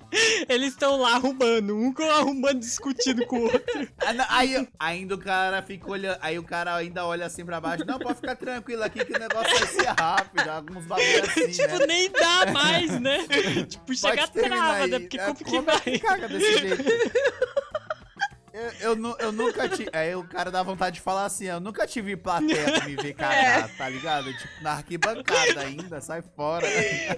[0.49, 3.89] Eles estão lá arrumando, um arrumando, discutindo com o outro.
[3.99, 6.19] Ah, não, Aí, ainda o cara fica olhando.
[6.21, 7.85] Aí o cara ainda olha assim pra baixo.
[7.87, 10.24] Não, pode ficar tranquilo aqui que o negócio vai ser rápido.
[10.51, 11.87] Alguns bagulho assim, tipo, né?
[11.87, 13.27] nem dá mais, né?
[13.69, 14.99] tipo, chega trava, né?
[15.01, 15.99] Porque É, como que como é vai?
[15.99, 16.85] caga desse jeito?
[18.81, 19.91] Eu, eu, eu nunca tive.
[19.93, 23.13] Aí o cara dá vontade de falar assim: eu nunca tive plateia pra me ver
[23.13, 24.33] cagar, tá ligado?
[24.33, 26.65] Tipo, na arquibancada ainda, sai fora.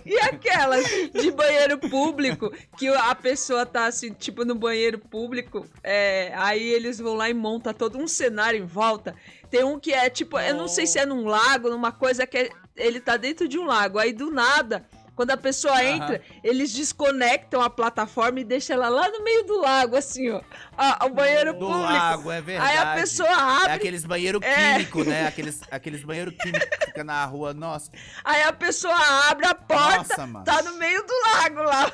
[0.07, 6.33] E aquelas de banheiro público, que a pessoa tá assim, tipo, no banheiro público, é,
[6.37, 9.14] aí eles vão lá e montam todo um cenário em volta.
[9.51, 12.38] Tem um que é tipo, eu não sei se é num lago, numa coisa que
[12.38, 13.99] é- ele tá dentro de um lago.
[13.99, 19.09] Aí do nada, quando a pessoa entra, eles desconectam a plataforma e deixam ela lá
[19.09, 20.43] no meio do lago, assim, ó.
[20.77, 21.81] Ah, o banheiro Do público.
[21.83, 22.71] lago, é verdade.
[22.71, 24.75] Aí a pessoa É abre, aqueles banheiro É.
[24.75, 25.27] químico, né?
[25.27, 27.55] Aqueles, aqueles banheiro químico que fica na rua.
[27.55, 27.91] Nossa,
[28.23, 28.95] aí a pessoa
[29.31, 31.91] abre a porta, nossa, tá no meio do lago lá.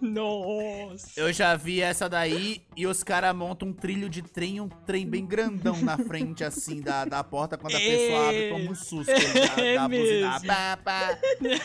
[0.00, 1.08] Nossa.
[1.16, 5.06] Eu já vi essa daí e os caras montam um trilho de trem, um trem
[5.06, 7.56] bem grandão na frente, assim, da, da porta.
[7.56, 9.12] Quando a pessoa abre, toma um susto.
[9.12, 10.30] Da, É da buzina.
[10.30, 10.46] mesmo.
[10.46, 11.18] Pá, pá.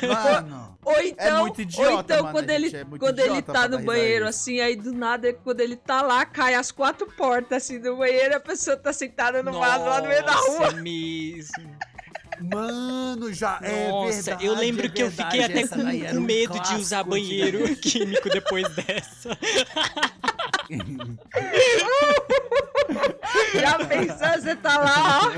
[0.08, 3.42] Mano, Ou então, muito idiota, ou então mano, quando a ele, gente é quando ele
[3.42, 7.64] tá no banheiro, assim, aí do nada, quando ele tá lá, cai as quatro portas,
[7.64, 10.68] assim, do banheiro, a pessoa tá sentada no vaso lá no meio da rua.
[10.68, 11.78] é mesmo.
[12.42, 16.22] Mano, já é Nossa, verdade, eu lembro é que eu fiquei até com, com um
[16.22, 17.90] medo de usar banheiro antigamente.
[18.00, 19.38] químico depois dessa.
[23.54, 25.32] Já pensou, você tá lá, ó.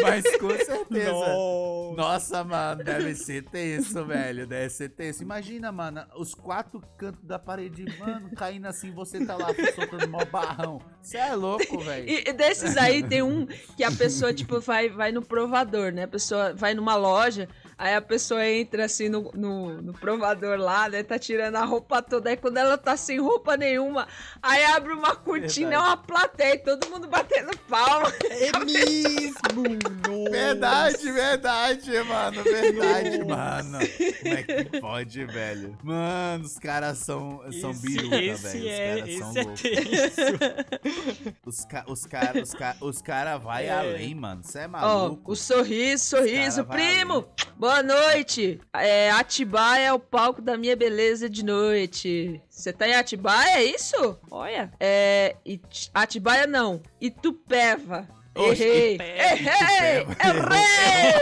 [0.00, 1.12] Mas com certeza.
[1.12, 1.96] Nossa.
[1.96, 4.46] Nossa, mano, deve ser tenso, velho.
[4.46, 5.22] Deve ser tenso.
[5.22, 10.24] Imagina, mano, os quatro cantos da parede, mano, caindo assim, você tá lá soltando mó
[10.24, 10.80] barrão.
[11.02, 12.08] Você é louco, velho.
[12.08, 16.04] E, desses aí tem um que a pessoa, tipo, vai, vai no provador, né?
[16.04, 17.48] A pessoa vai numa loja,
[17.80, 21.02] aí a pessoa entra assim no, no, no provador lá, né?
[21.02, 22.28] Tá tirando a roupa toda.
[22.28, 24.06] Aí quando ela tá sem roupa nenhuma,
[24.42, 28.12] aí abre uma cortina, é uma plateia, e todo mundo batendo palma.
[28.28, 29.62] É mesmo!
[30.06, 30.30] Nossa.
[30.50, 32.42] Verdade, verdade, mano.
[32.42, 33.78] Verdade, mano.
[34.20, 35.78] Como é que pode, velho?
[35.82, 38.64] Mano, os caras são, são Esse- biruta, esse velho.
[38.64, 41.36] Os é, caras são esse é loucos.
[41.46, 43.70] Os caras os cara, os cara, os cara vai É.
[43.70, 44.42] além, mano.
[44.42, 45.32] Você é Ó, maluco.
[45.32, 47.26] o sorriso, sorriso, primo!
[47.70, 48.60] Boa noite!
[48.74, 52.42] É, Atibaia é o palco da minha beleza de noite.
[52.50, 54.18] Você tá em Atibaia, é isso?
[54.28, 54.72] Olha.
[54.80, 55.36] É.
[55.46, 56.82] It- Atibaia não.
[57.00, 58.08] Itupeva.
[58.34, 58.94] Oxe, Errei!
[58.96, 60.16] Itupeva.
[60.50, 61.20] Errei!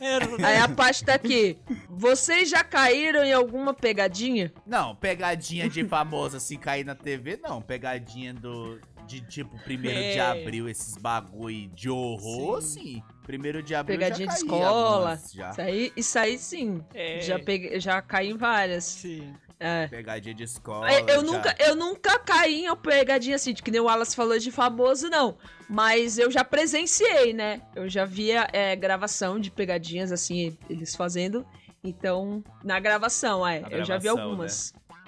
[0.00, 0.44] Errei!
[0.46, 1.58] Aí a parte tá aqui.
[1.90, 4.50] Vocês já caíram em alguma pegadinha?
[4.66, 7.60] Não, pegadinha de famoso assim cair na TV, não.
[7.60, 8.80] Pegadinha do.
[9.08, 10.20] De tipo, primeiro de É.
[10.20, 13.02] abril, esses bagulho de horror, sim.
[13.24, 14.68] Primeiro de abril Pegadinha de já caí escola.
[14.68, 15.50] algumas já.
[15.50, 16.84] Isso aí, isso aí sim.
[16.92, 17.20] É.
[17.22, 18.84] Já, peguei, já caí em várias.
[18.84, 19.32] Sim.
[19.58, 19.86] É.
[19.88, 20.92] Pegadinha de escola.
[20.92, 21.22] Eu, já.
[21.22, 24.52] nunca, eu nunca caí em uma pegadinha assim, de que nem o Wallace falou de
[24.52, 25.36] famoso, não.
[25.68, 27.62] Mas eu já presenciei, né?
[27.74, 31.44] Eu já via é, gravação de pegadinhas, assim, eles fazendo.
[31.82, 33.60] Então, na gravação, é.
[33.60, 34.36] Na eu já vi gravação, né?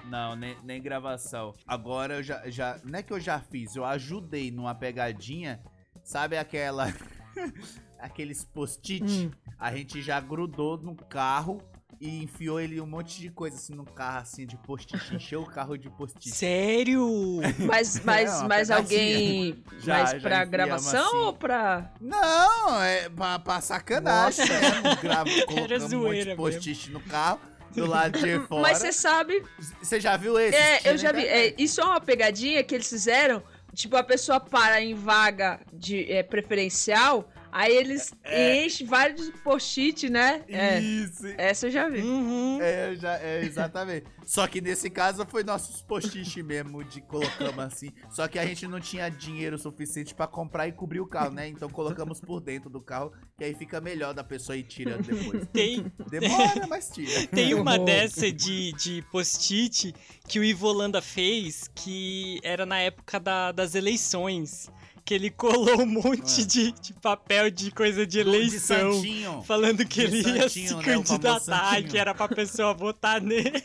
[0.05, 1.53] Não, nem, nem gravação.
[1.67, 2.79] Agora eu já, já.
[2.83, 5.59] Não é que eu já fiz, eu ajudei numa pegadinha.
[6.03, 6.87] Sabe aquela.
[7.99, 9.03] Aqueles post-it?
[9.03, 9.31] Hum.
[9.59, 11.61] A gente já grudou no carro
[11.99, 15.15] e enfiou ele um monte de coisa assim no carro, assim, de post-it.
[15.15, 16.31] Encheu o carro de post-it.
[16.31, 17.07] Sério?
[17.67, 19.63] Mas, mas, uma mas alguém.
[19.79, 21.17] Já- mas já pra enfiamos gravação assim.
[21.17, 21.93] ou pra.
[22.01, 24.95] Não, é pra, pra sacanagem Nossa.
[24.95, 27.39] Gravo, Era colocamos um monte de post-it no carro
[27.75, 28.61] do lado de fora.
[28.61, 29.43] Mas você sabe,
[29.81, 30.55] Você já viu esse?
[30.57, 31.25] é, eu já vi.
[31.25, 33.41] É, isso é uma pegadinha que eles fizeram.
[33.73, 38.65] Tipo, a pessoa para em vaga de é, preferencial, aí eles É.
[38.65, 40.43] enchem vários post-it, né?
[40.47, 40.79] É.
[40.79, 41.25] Isso.
[41.37, 42.01] Essa eu já vi.
[42.01, 42.59] Uhum.
[42.61, 44.05] É, já, é, exatamente.
[44.25, 47.91] Só que nesse caso foi nossos post-it mesmo de colocamos assim.
[48.09, 51.47] Só que a gente não tinha dinheiro suficiente pra comprar e cobrir o carro, né?
[51.47, 55.45] Então colocamos por dentro do carro, que aí fica melhor da pessoa ir tirando depois.
[55.51, 57.27] Tem, Demora, mas tira.
[57.27, 59.93] tem uma dessa de, de post-it
[60.27, 64.69] que o Ivo Holanda fez, que era na época da- das eleições.
[65.03, 66.45] Que ele colou um monte Ah.
[66.45, 69.01] de, de papel de coisa de eleição.
[69.01, 69.23] De.
[69.45, 70.83] Falando que De ele ia se né?
[70.83, 71.39] Candidatar,
[71.71, 71.89] Santinho.
[71.89, 73.63] que era pra pessoa votar nele.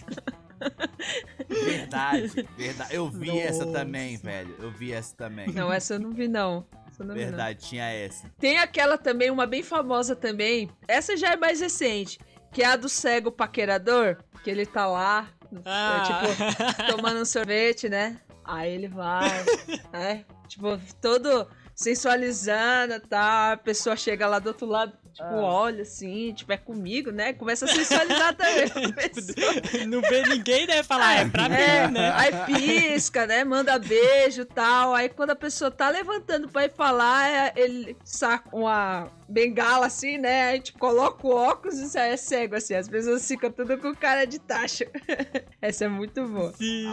[1.48, 2.94] Verdade, verdade.
[2.94, 3.78] Eu vi essa Nossa.
[3.78, 4.54] também, velho.
[4.58, 5.48] Eu vi essa também.
[5.52, 6.66] Não, essa eu não vi, não.
[6.88, 7.28] Essa não vi, não.
[7.28, 8.28] Verdade, tinha essa.
[8.38, 10.70] Tem aquela também, uma bem famosa também.
[10.88, 12.18] Essa já é mais recente.
[12.52, 14.18] Que é a do cego paquerador.
[14.42, 15.28] Que ele tá lá,
[15.64, 18.18] Ah, tipo, tomando um sorvete, né?
[18.44, 19.28] Aí ele vai,
[19.92, 20.24] né?
[20.46, 23.52] Tipo, todo sensualizando e tal.
[23.52, 25.44] A pessoa chega lá do outro lado, tipo, Ah.
[25.44, 27.32] olha assim, tipo, é comigo, né?
[27.32, 28.68] Começa a sensualizar também.
[28.92, 29.86] pessoa.
[29.86, 30.82] não vê ninguém, né?
[30.82, 32.12] Falar, é pra É, mim, né?
[32.14, 33.42] aí pisca, né?
[33.44, 34.94] Manda beijo e tal.
[34.94, 40.18] Aí quando a pessoa tá levantando pra ir falar, é- ele saca uma bengala assim,
[40.18, 40.48] né?
[40.48, 42.74] Aí tipo, coloca o óculos e sai é cego assim.
[42.74, 44.86] As pessoas ficam tudo com cara de taxa.
[45.60, 46.52] Essa é muito boa.
[46.52, 46.86] Sim.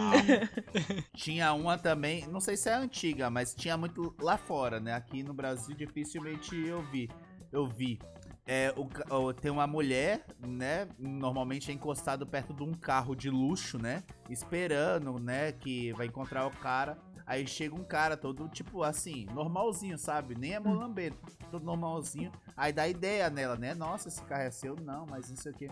[1.14, 4.94] Tinha uma também, não sei se é antiga, mas tinha muito lá fora, né?
[4.94, 7.08] Aqui no Brasil dificilmente eu vi.
[7.52, 7.98] Eu vi.
[8.46, 10.86] É, o o- tem uma mulher, né?
[10.98, 14.02] Normalmente é encostado perto de um carro de luxo, né?
[14.28, 15.52] Esperando, né?
[15.52, 16.98] Que vai encontrar o cara.
[17.26, 20.34] Aí chega um cara todo, tipo assim, normalzinho, sabe?
[20.34, 21.16] Nem é molambeiro,
[21.50, 22.30] todo normalzinho.
[22.54, 23.72] Aí dá ideia nela, né?
[23.74, 24.76] Nossa, esse carro é seu?
[24.76, 25.68] Não, mas não sei o que.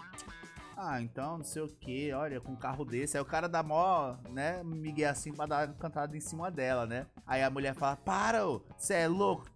[0.77, 3.17] Ah, então, não sei o que, olha, com um carro desse.
[3.17, 6.87] Aí o cara dá mó, né, Miguel assim pra dar uma cantada em cima dela,
[6.87, 7.07] né?
[7.27, 8.43] Aí a mulher fala, para,
[8.77, 9.47] você é louco?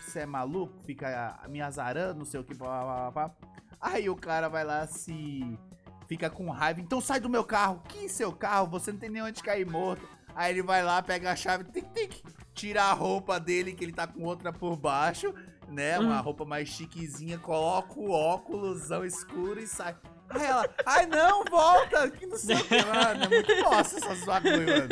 [0.00, 0.82] Você é maluco?
[0.84, 3.34] Fica me azarando, não sei o que, pá, pá, pá.
[3.80, 5.58] Aí o cara vai lá se...
[6.06, 7.82] Fica com raiva, então sai do meu carro.
[7.86, 8.66] Que seu carro?
[8.68, 10.08] Você não tem nem onde cair morto.
[10.34, 13.92] Aí ele vai lá, pega a chave, tic, tic, tira a roupa dele, que ele
[13.92, 15.34] tá com outra por baixo,
[15.68, 15.98] né?
[15.98, 19.94] Uma roupa mais chiquezinha, coloca o óculosão escuro e sai.
[20.30, 23.24] Aí ela, ai não, volta, que não sei o que, mano.
[23.24, 24.88] É muito bosta essas bagulho, mano.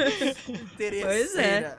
[0.62, 1.76] Interesseira.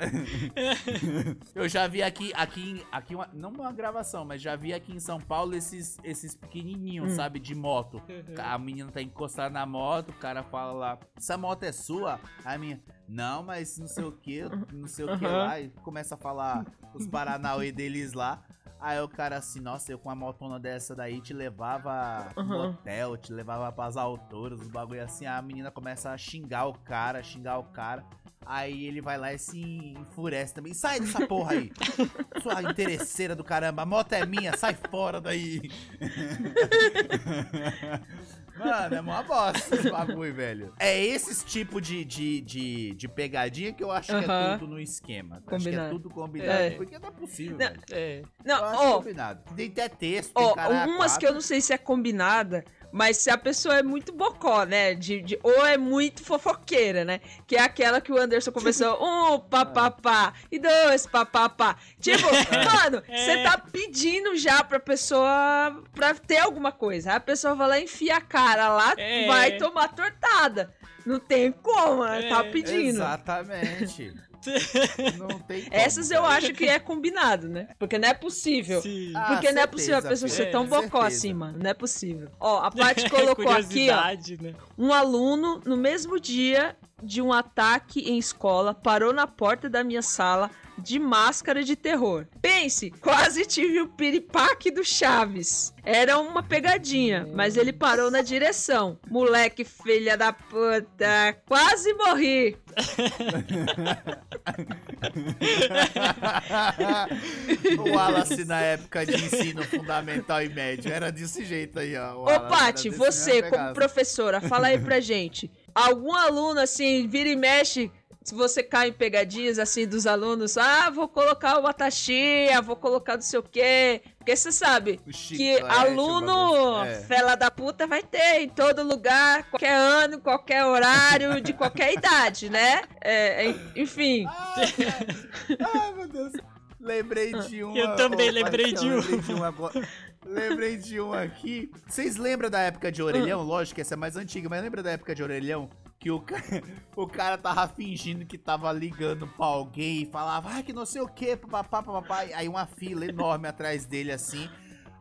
[1.56, 5.00] Eu já vi aqui, aqui, aqui uma, não uma gravação, mas já vi aqui em
[5.00, 8.02] São Paulo esses, esses pequenininhos, sabe, de moto.
[8.38, 12.20] A menina tá encostada na moto, o cara fala lá, essa moto é sua?
[12.46, 15.38] Aí a minha, não, mas não sei o que, não sei o que Aham.
[15.38, 15.60] lá.
[15.60, 18.44] E começa a falar os Paranauê deles lá.
[18.80, 22.70] Aí o cara assim, nossa, eu com uma motona dessa daí te levava no Aham.
[22.70, 25.26] hotel, te levava pras alturas, os bagulho assim.
[25.26, 28.06] A menina começa a xingar o cara, xingar o cara.
[28.46, 30.74] Aí ele vai lá e se enfurece também.
[30.74, 31.72] Sai dessa porra aí!
[32.42, 35.70] Sua interesseira do caramba, a moto é minha, sai fora daí!
[38.58, 40.74] Mano, é mó bosta esse bagulho, velho.
[40.80, 44.58] É esses tipo de, de, de, de pegadinha que eu acho que é Aham.
[44.58, 45.36] tudo no esquema.
[45.38, 45.90] Acho que é Combinado.
[45.92, 46.52] tudo combinado.
[46.52, 46.70] É.
[46.72, 47.82] Porque não é possível, Não, velho.
[47.92, 48.22] É.
[48.46, 49.56] Não, eu acho ó, combinado.
[49.56, 51.28] Tem até texto, tem Ó, caralho a umas que quatro.
[51.28, 52.64] eu não sei se é combinada,
[52.98, 54.96] mas se a pessoa é muito bocó, né?
[54.96, 57.22] De, de- ou é muito fofoqueira, né?
[57.46, 61.78] Que é aquela que o Anderson começou, um papapá e dois papapá.
[62.02, 62.26] Tipo,
[62.74, 63.44] mano, você É.
[63.44, 67.12] tá pedindo já pra pessoa pra ter alguma coisa.
[67.12, 69.28] Aí a pessoa vai lá e enfia a cara lá, É.
[69.28, 70.74] vai tomar tortada.
[71.06, 72.98] Não tem como, ela É, tá pedindo.
[72.98, 74.14] Exatamente.
[75.18, 77.70] não tem como, Essas eu acho que é combinado, né?
[77.80, 78.82] Porque não é possível.
[78.82, 79.12] Sim.
[79.16, 80.44] Ah, Porque não é certeza, possível a pessoa filho.
[80.46, 81.06] ser tão É, bocó certeza.
[81.08, 81.60] assim, mano.
[81.62, 82.30] Não é possível.
[82.40, 84.42] Ó, a Paty colocou aqui, ó.
[84.42, 84.56] Né?
[84.78, 90.02] Um aluno, no mesmo dia de um ataque em escola, parou na porta da minha
[90.02, 92.28] sala de máscara de terror.
[92.42, 95.74] Pense, quase tive o piripaque do Chaves.
[95.84, 99.00] Era uma pegadinha, mas ele parou na direção.
[99.10, 102.58] Moleque filha da puta, quase morri.
[107.80, 112.16] o Wallace na época de ensino fundamental e médio era desse jeito aí, ó.
[112.16, 115.50] o Ô, Paty, você, como professora, fala aí pra gente.
[115.74, 117.90] Algum aluno, assim, vira e mexe,
[118.28, 123.14] se você cai em pegadinhas, assim, dos alunos, ah, vou colocar uma taxinha, vou colocar
[123.16, 124.02] não sei o quê.
[124.18, 126.84] Porque você sabe O que o aluno.
[126.84, 126.96] É.
[127.04, 132.50] fela da puta, vai ter em todo lugar, qualquer ano, qualquer horário, de qualquer idade,
[132.50, 132.82] né?
[133.00, 134.26] É, en- enfim.
[134.28, 135.72] Ai, cara.
[135.74, 136.34] Ai, meu Deus.
[136.82, 137.78] Lembrei de um.
[137.78, 138.96] Eu também lembrei de um.
[139.00, 139.88] Lembrei de um agora.
[140.26, 141.72] Lembrei de um aqui.
[141.88, 143.42] Vocês lembram da época de orelhão?
[143.42, 145.70] Lógico que essa é mais antiga, mas lembra da época de orelhão?
[146.00, 146.36] Que o, ca-
[146.96, 151.02] o cara tava fingindo que tava ligando pra alguém e falava, ai, que não sei
[151.02, 152.20] o que, papapá, papapá.
[152.36, 154.50] Aí uma fila enorme atrás dele assim.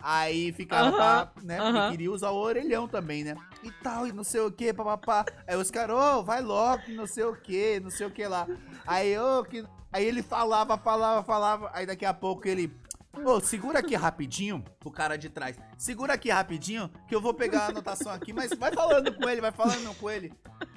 [0.00, 1.56] Aí ficava, Aham, pra, né?
[1.60, 1.90] Porque aham.
[1.90, 3.34] queria usar o orelhão também, né?
[3.62, 5.24] E tal, e não sei o que, papapá.
[5.46, 8.46] Aí os caras, ô, vai logo, não sei o que, não sei o que lá.
[8.86, 9.64] Aí, ô, que.
[9.92, 11.70] Aí ele falava, falava, falava.
[11.74, 12.72] Aí daqui a pouco ele.
[13.24, 15.56] Ô, segura aqui rapidinho, o cara de trás.
[15.78, 19.40] Segura aqui rapidinho, que eu vou pegar a anotação aqui, mas vai falando com ele,
[19.40, 20.32] vai falando com ele.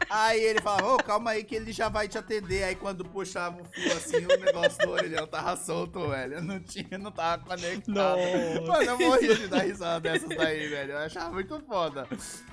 [0.10, 2.63] Aí ele falava, ô, calma aí que ele já vai te atender.
[2.63, 6.41] Aí quando puxava o fio assim, o negócio do orelhão tava solto, velho.
[6.41, 7.88] Não tinha, não tava conectado.
[7.88, 8.62] Nossa.
[8.67, 10.93] Mano, eu morria de dar risada dessas daí, velho.
[10.93, 12.08] Eu achava muito foda.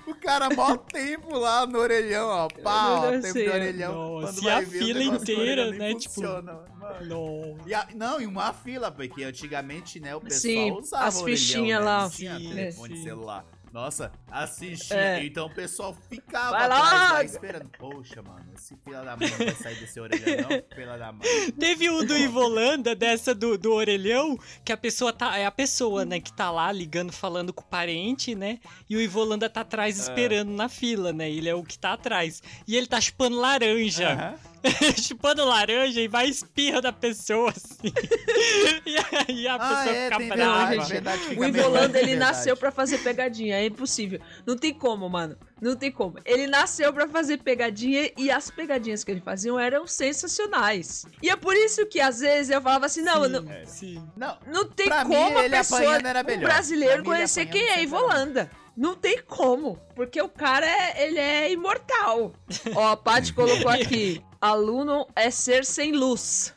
[0.06, 2.48] O cara, mó tempo lá no orelhão, ó.
[2.62, 3.44] Pá, ó, Eu não tempo sei.
[3.44, 3.94] de orelhão.
[4.20, 7.06] Nossa, Quando e a ver, fila inteira, orelhão né, tipo- funciona, mano.
[7.06, 7.68] Nossa.
[7.68, 11.36] E a- não, e uma fila, porque antigamente, né, o pessoal Sim, usava as orelhão,
[11.38, 11.84] fichinhas né?
[11.86, 12.02] lá.
[12.02, 13.02] Não tinha Sim, telefone sim.
[13.02, 13.44] celular.
[13.72, 14.96] Nossa, assistia.
[14.96, 15.24] É.
[15.24, 17.12] Então o pessoal ficava Vai atrás lá!
[17.12, 17.68] lá esperando.
[17.78, 20.76] Poxa, mano, esse fila da mãe não vai sair desse orelhão, não?
[20.76, 21.26] Fila da mãe.
[21.58, 25.36] Teve um do Ivolanda, dessa do, do orelhão, que a pessoa tá.
[25.36, 28.58] É a pessoa, né, que tá lá ligando, falando com o parente, né?
[28.88, 31.30] E o Ivolanda tá atrás esperando na fila, né?
[31.30, 32.42] Ele é o que tá atrás.
[32.66, 34.36] E ele tá chupando laranja.
[35.02, 37.92] chupando laranja e vai espirra da pessoa, assim.
[38.86, 40.66] e aí a Ah, pessoa é, fica tem brava.
[40.68, 41.18] verdade, verdade.
[41.20, 42.32] fica O Ivolanda, ele verdade.
[42.32, 44.20] nasceu pra fazer pegadinha, é impossível.
[44.46, 45.36] Não tem como, mano.
[45.60, 46.18] Não tem como.
[46.24, 51.06] Ele nasceu pra fazer pegadinha e as pegadinhas que ele fazia eram sensacionais.
[51.22, 54.08] E é por isso que às vezes eu falava assim, não, Sim, não, sim.
[54.16, 57.62] Não, não tem Pra mim, como a ele pessoa, um brasileiro Pra mim, conhecer quem
[57.62, 58.50] é sempre era Ivolanda.
[58.76, 62.32] Não tem como, porque o cara é, ele é imortal.
[62.74, 66.54] Ó, a Paty colocou aqui, aluno é ser sem luz.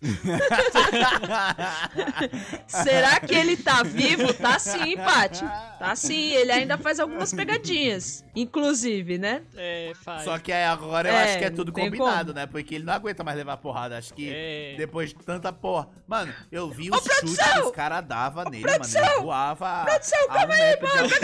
[2.66, 4.32] Será que ele tá vivo?
[4.34, 5.44] Tá sim, Paty.
[5.78, 8.24] Tá sim, ele ainda faz algumas pegadinhas.
[8.34, 9.42] Inclusive, né?
[9.56, 10.24] É, faz.
[10.24, 12.40] Só que aí agora eu É, acho que é tudo combinado, como.
[12.40, 12.46] né?
[12.46, 13.96] Porque ele não aguenta mais levar porrada.
[13.98, 14.74] Acho que É.
[14.76, 15.88] depois de tanta porra.
[16.06, 18.74] Mano, eu vi os chutes que os caras davam nele, mano.
[18.78, 19.04] produção!
[19.04, 19.84] Ele voava.
[19.84, 21.20] Produção, um calma aí, metro de altura.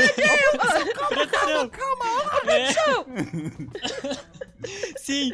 [2.42, 3.06] Produção.
[4.96, 5.32] Sim.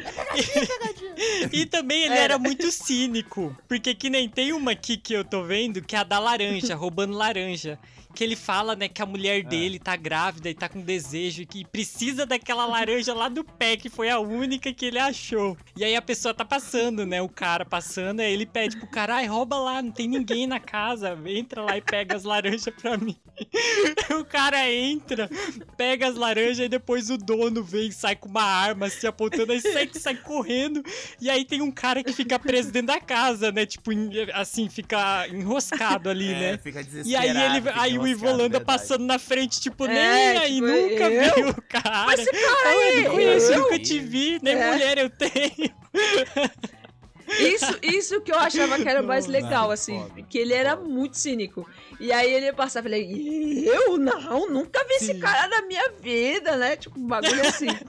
[1.51, 3.55] E, e também ele era muito cínico.
[3.67, 6.75] Porque que nem tem uma aqui que eu tô vendo, que é a da laranja,
[6.75, 7.79] roubando laranja.
[8.19, 11.45] Que ele fala, né, que a mulher dele tá grávida e tá com desejo e
[11.45, 15.55] que precisa daquela laranja lá do pé, que foi a única que ele achou.
[15.77, 19.15] E aí a pessoa tá passando, né, o cara passando, aí ele pede pro cara,
[19.15, 22.97] ai, rouba lá, não tem ninguém na casa, entra lá e pega as laranjas pra
[22.97, 23.15] mim.
[24.19, 25.29] o cara entra,
[25.77, 29.53] pega as laranjas e depois o dono vem e sai com uma arma assim apontando,
[29.53, 30.83] aí sai, sai correndo.
[31.21, 33.65] E aí tem um cara que fica preso dentro da casa, né?
[33.65, 33.91] Tipo,
[34.33, 36.57] assim, fica enroscado ali, É, né?
[36.57, 38.65] fica E aí desesperado, ele, aí o Ivolanda verdade.
[38.65, 41.35] passando na frente, tipo, É, nem aí, tipo, nunca eu?
[41.35, 42.05] viu o cara.
[42.05, 43.59] Mas esse cara Ah, eu aí, não conheço, eu?
[43.61, 44.71] nunca te vi, nem É.
[44.71, 45.73] mulher eu tenho.
[47.39, 51.15] Isso, isso que eu achava que era o mais legal, assim, que ele era muito
[51.17, 51.67] cínico.
[51.99, 55.19] E aí ele passava e falei, eu não, nunca vi esse Sim.
[55.19, 56.77] cara na minha vida, né?
[56.77, 57.67] Tipo, um bagulho assim.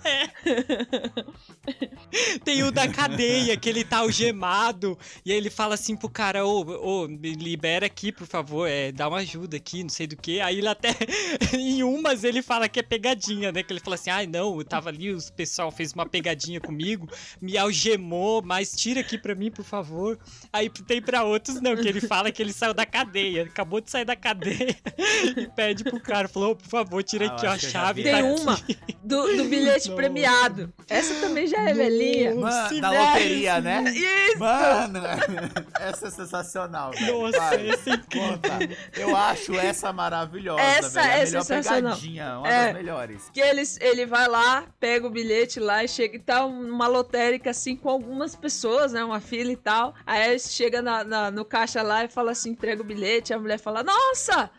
[2.45, 4.99] Tem o da cadeia, que ele tá algemado.
[5.25, 8.91] E aí ele fala assim pro cara: Ô, ô, me libera aqui, por favor, é,
[8.91, 10.41] dá uma ajuda aqui, não sei do que.
[10.41, 10.91] Aí ele até.
[11.57, 13.63] em umas ele fala que é pegadinha, né?
[13.63, 17.09] Que ele fala assim: ai, não, eu tava ali, o pessoal fez uma pegadinha comigo,
[17.41, 20.19] me algemou, mas tira aqui pra mim, por favor.
[20.53, 23.91] Aí tem pra outros, não, que ele fala que ele saiu da cadeia, acabou de
[23.91, 24.77] sair da cadeia
[25.37, 28.03] e pede pro cara: falou, por favor, tira Ah, aqui, a chave.
[28.05, 28.57] tá Tem aqui." uma
[29.03, 29.95] do, do bilhete Nossa.
[29.97, 30.73] premiado.
[30.89, 32.35] Essa também já é velhinha.
[32.35, 33.85] Mano, da loteria, né?
[33.95, 34.39] Isso!
[34.39, 35.01] Mano,
[35.81, 37.23] essa é sensacional, velho.
[37.23, 38.59] Nossa, Vai, esse é conta.
[38.97, 41.11] Eu acho essa maravilhosa, Essa velho.
[41.13, 41.95] é a melhor sensacional.
[41.95, 42.65] pegadinha, uma É.
[42.67, 43.31] das melhores.
[43.33, 47.51] Que eles, ele vai lá, pega o bilhete lá e chega e tá uma lotérica
[47.51, 49.03] assim com algumas pessoas, né?
[49.05, 49.95] Uma fila e tal.
[50.07, 53.33] Aí ele chega na, na- no caixa lá e fala assim: entrega o bilhete.
[53.33, 54.51] A mulher fala: Nossa,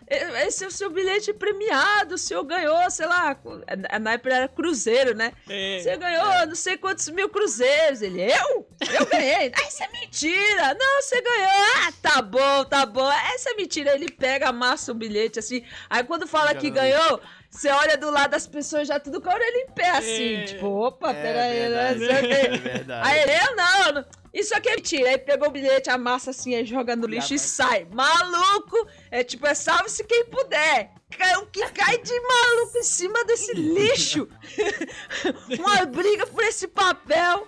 [0.45, 3.37] esse é o seu bilhete premiado, o senhor ganhou, sei lá.
[3.89, 5.31] a- Na época era cruzeiro, né?
[5.49, 5.79] É.
[5.79, 8.01] Você ganhou não sei quantos mil cruzeiros.
[8.01, 8.67] Ele, eu?
[8.93, 9.51] Eu ganhei.
[9.61, 10.73] Ah, isso é mentira.
[10.79, 11.49] Não, você ganhou.
[11.87, 13.09] Ah, tá bom, tá bom.
[13.33, 13.93] Essa é mentira.
[13.95, 15.63] Ele pega, amassa o bilhete assim.
[15.89, 19.21] Aí quando fala que Joga no ganhou, você olha do lado das pessoas já tudo
[19.21, 20.35] com a orelha em pé assim.
[20.35, 20.43] É.
[20.45, 21.93] Tipo, opa, É peraí, né?
[21.93, 23.07] verdade, não o é verdade.
[23.09, 24.05] Aí ele, eu não, não.
[24.33, 25.09] Isso aqui é mentira.
[25.09, 27.85] Aí pegou o bilhete, amassa assim, aí joga no lixo e sai.
[27.91, 28.87] Maluco!
[29.09, 30.91] É tipo, é salve-se quem puder.
[31.17, 34.27] Cai- O que cai de maluco em cima desse lixo?
[35.59, 37.47] Uma briga por esse papel.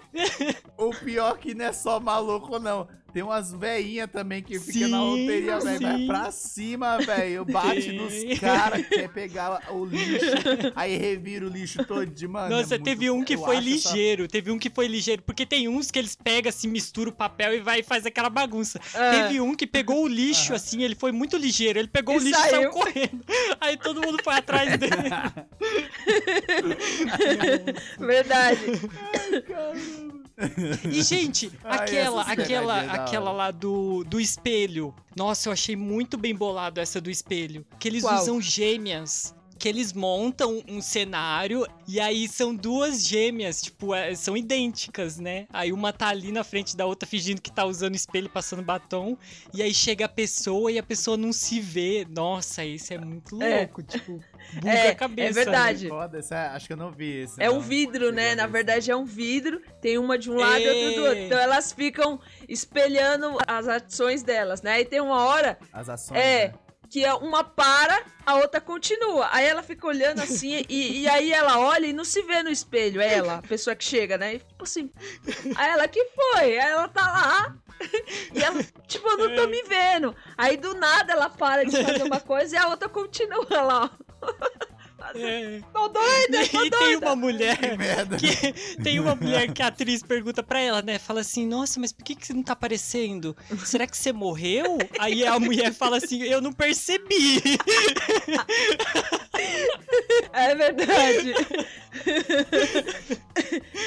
[0.77, 2.87] O pior que não é só maluco, não.
[3.13, 5.79] Tem umas veinhas também que fica na Sim, loteria, velho.
[5.81, 6.07] Vai sim.
[6.07, 7.45] pra cima, velho.
[7.45, 10.25] Bate nos caras, quer pegar o lixo.
[10.75, 12.49] Aí revira o lixo todo de mano.
[12.55, 14.87] Nossa, é muito- teve um que eu foi acho essa- ligeiro, teve um que foi
[14.87, 18.03] ligeiro, porque tem uns que eles pegam assim, misturam o papel e vai e faz
[18.03, 18.81] aquela bagunça.
[18.95, 19.11] Ah.
[19.11, 22.19] Teve um que pegou o lixo assim, ele foi muito ligeiro, ele pegou E o
[22.19, 22.71] lixo e saiu saiu.
[22.71, 23.23] correndo.
[23.59, 24.93] Aí todo mundo foi atrás dele.
[27.99, 28.61] Verdade.
[30.91, 34.93] E gente, Ai, aquela, essas aquela, da aquela lá do, do espelho.
[35.15, 38.19] Nossa, eu achei muito bem bolado essa do espelho, que eles Qual?
[38.19, 39.35] usam gêmeas.
[39.63, 45.47] Que eles montam um cenário e aí são duas gêmeas, tipo, é, são idênticas, né?
[45.53, 49.17] Aí uma tá ali na frente da outra fingindo que tá usando espelho, passando batom.
[49.53, 52.05] E aí chega a pessoa e a pessoa não se vê.
[52.09, 53.59] Nossa, isso é muito É.
[53.59, 54.19] louco, tipo,
[54.59, 55.29] buga É, a cabeça.
[55.29, 55.87] é verdade.
[55.87, 57.41] Foda, esse é- acho que eu não vi esse.
[57.41, 57.55] É não.
[57.55, 58.35] um vidro, né?
[58.35, 59.61] Na ver verdade é um vidro.
[59.81, 61.17] Tem uma de um lado e outra do outro.
[61.19, 61.25] É.
[61.25, 64.81] Então elas ficam espelhando as ações delas, né?
[64.81, 65.57] E tem uma hora.
[65.71, 66.19] As ações.
[66.19, 66.47] É.
[66.49, 66.53] né?
[66.93, 69.27] Que é uma para, a outra continua.
[69.31, 72.51] Aí ela fica olhando assim, e, e aí ela olha e não se vê no
[72.51, 74.35] espelho, ela, a pessoa que chega, né?
[74.35, 74.91] E tipo assim.
[75.55, 76.59] Aí ela, que foi?
[76.59, 77.57] Aí ela tá lá.
[78.31, 80.15] E ela, tipo, eu não tô me vendo.
[80.37, 83.89] Aí do nada ela para de fazer uma coisa e a outra continua lá.
[84.21, 84.29] ó.
[85.15, 85.61] É.
[85.71, 88.17] Tô doida, tô E tem uma mulher Que merda.
[88.17, 90.97] que tem uma mulher que a atriz pergunta pra ela, né?
[90.99, 93.35] Fala assim: Nossa, mas por que, que você não tá aparecendo?
[93.65, 94.77] Será que você morreu?
[94.99, 97.41] Aí a mulher fala assim: Eu não percebi.
[100.31, 101.33] É verdade.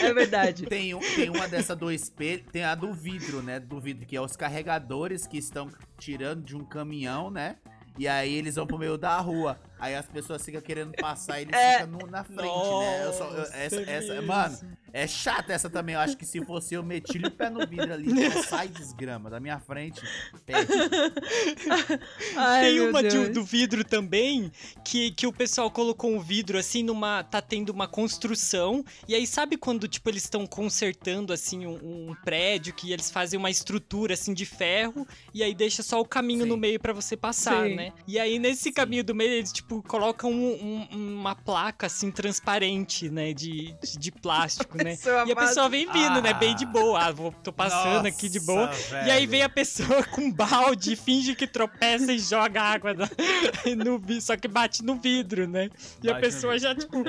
[0.00, 0.66] É verdade.
[0.66, 3.58] Tem, um- tem uma dessa do espelho, tem a do vidro, né?
[3.60, 5.68] Do vidro, que é os carregadores que estão
[5.98, 7.56] tirando de um caminhão, né?
[7.98, 9.58] E aí eles vão pro meio da rua.
[9.78, 11.80] Aí as pessoas ficam querendo passar e eles É.
[11.80, 13.04] ficam no- na frente, né?
[13.04, 14.58] Eu só- eu- Nossa, essa, é essa- mano,
[14.92, 15.94] é chata essa também.
[15.94, 18.12] Eu acho que se fosse eu, meti o pé no vidro ali.
[18.12, 18.30] né?
[18.48, 20.00] Sai desgrama da minha frente.
[20.46, 20.72] Pede.
[22.36, 24.50] Ai, tem uma de- do vidro também,
[24.84, 27.22] que, que o pessoal colocou um vidro assim numa.
[27.22, 28.84] tá tendo uma construção.
[29.08, 33.38] E aí, sabe quando, tipo, eles estão consertando assim um, um prédio que eles fazem
[33.38, 36.48] uma estrutura assim de ferro e aí deixa só o caminho Sim.
[36.48, 37.74] no meio pra você passar, Sim.
[37.74, 37.92] né?
[38.06, 43.08] E aí, nesse caminho do meio, eles, tipo, colocam um- um- uma placa assim transparente,
[43.10, 43.32] né?
[43.32, 44.96] De, de, de plástico, né?
[44.96, 46.30] pessoa E a pessoa vem vindo, né?
[46.30, 46.34] Ah.
[46.34, 47.00] Bem de boa.
[47.06, 48.66] Ah, vou, tô passando aqui de boa.
[48.66, 49.30] Nossa, E aí velho.
[49.30, 53.08] vem a pessoa com balde, finge que tropeça e joga água na-
[53.84, 55.68] no vidro, só que bate no vidro, né?
[56.02, 57.02] E a Bate no pessoa já, tipo,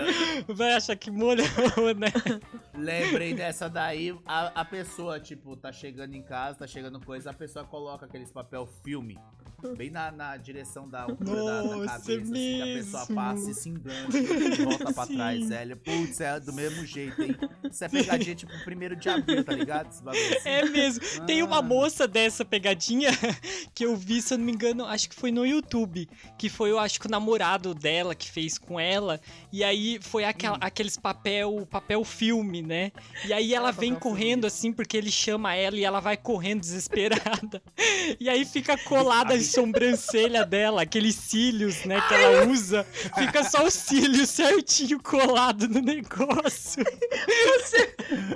[0.54, 1.46] vai achar que molhou,
[1.96, 2.12] né?
[2.74, 7.34] Lembrei dessa daí, a, a pessoa, tipo, tá chegando em casa, tá chegando coisa, a
[7.34, 9.18] pessoa coloca aqueles papel filme
[9.76, 13.52] bem na, na direção da altura da, da Nossa, cabeça, assim, que a pessoa passa
[13.52, 15.16] e se engancha e volta pra Sim.
[15.16, 15.78] trás, velho.
[15.78, 17.36] Putz, é do mesmo jeito, hein?
[17.70, 19.88] Isso é pegadinha, tipo, primeiro de abril, tá ligado?
[19.88, 20.04] Assim.
[20.46, 21.02] É mesmo.
[21.26, 23.10] Tem uma moça dessa pegadinha
[23.74, 26.08] que eu vi, se eu não me engano, acho que foi no YouTube.
[26.38, 29.20] Que foi, eu acho que o namorado dela que fez com ela.
[29.52, 32.92] E aí foi aquela, aqueles papel, papel filme, né?
[33.26, 36.62] E aí ela Ah, vem correndo assim, porque ele chama ela e ela vai correndo
[36.62, 37.62] desesperada.
[38.20, 42.86] E aí fica colada sobrancelha dela, aqueles cílios, né, que ela usa.
[43.18, 46.84] Fica só os cílios certinho colado no negócio.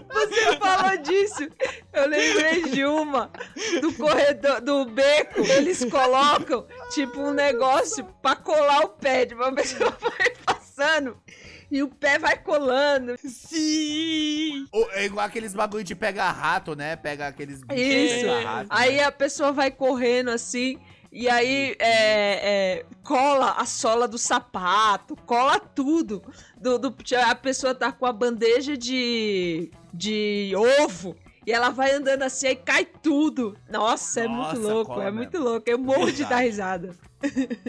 [0.09, 1.47] Você falou disso.
[1.93, 3.31] Eu lembrei de uma
[3.79, 5.41] do corredor, do beco.
[5.41, 11.17] Eles colocam tipo um negócio pra colar o pé de uma pessoa vai passando
[11.69, 13.15] e o pé vai colando.
[13.23, 14.67] Sim!
[14.71, 16.95] Ou É igual aqueles bagulho de pegar rato, né?
[16.97, 18.43] Pega aqueles bichos Isso.
[18.43, 19.03] rato, Aí né?
[19.05, 20.77] a pessoa vai correndo assim.
[21.11, 26.21] E aí é, é, cola a sola do sapato, cola tudo.
[26.57, 26.95] Do, do-
[27.27, 31.15] a pessoa tá com a bandeja de, de ovo.
[31.45, 33.57] E ela vai andando assim, aí cai tudo.
[33.69, 35.17] Nossa, é Nossa, muito louco, é mesmo.
[35.17, 35.69] muito louco.
[35.69, 36.95] Eu morro de dar risada.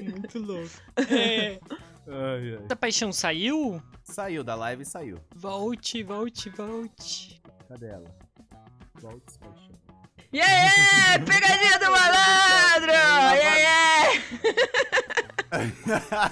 [0.00, 0.70] Muito louco.
[1.10, 1.58] É.
[2.06, 2.64] Ai, ai.
[2.64, 3.82] Essa paixão saiu?
[4.04, 5.18] Saiu da live, saiu.
[5.34, 7.40] Volte, volte, volte.
[7.68, 8.14] Cadê ela?
[9.00, 9.71] Volte, paixão.
[10.32, 11.18] Yeah, yeah!
[11.26, 12.92] Pegadinha do malandro!
[12.92, 13.56] Yeah,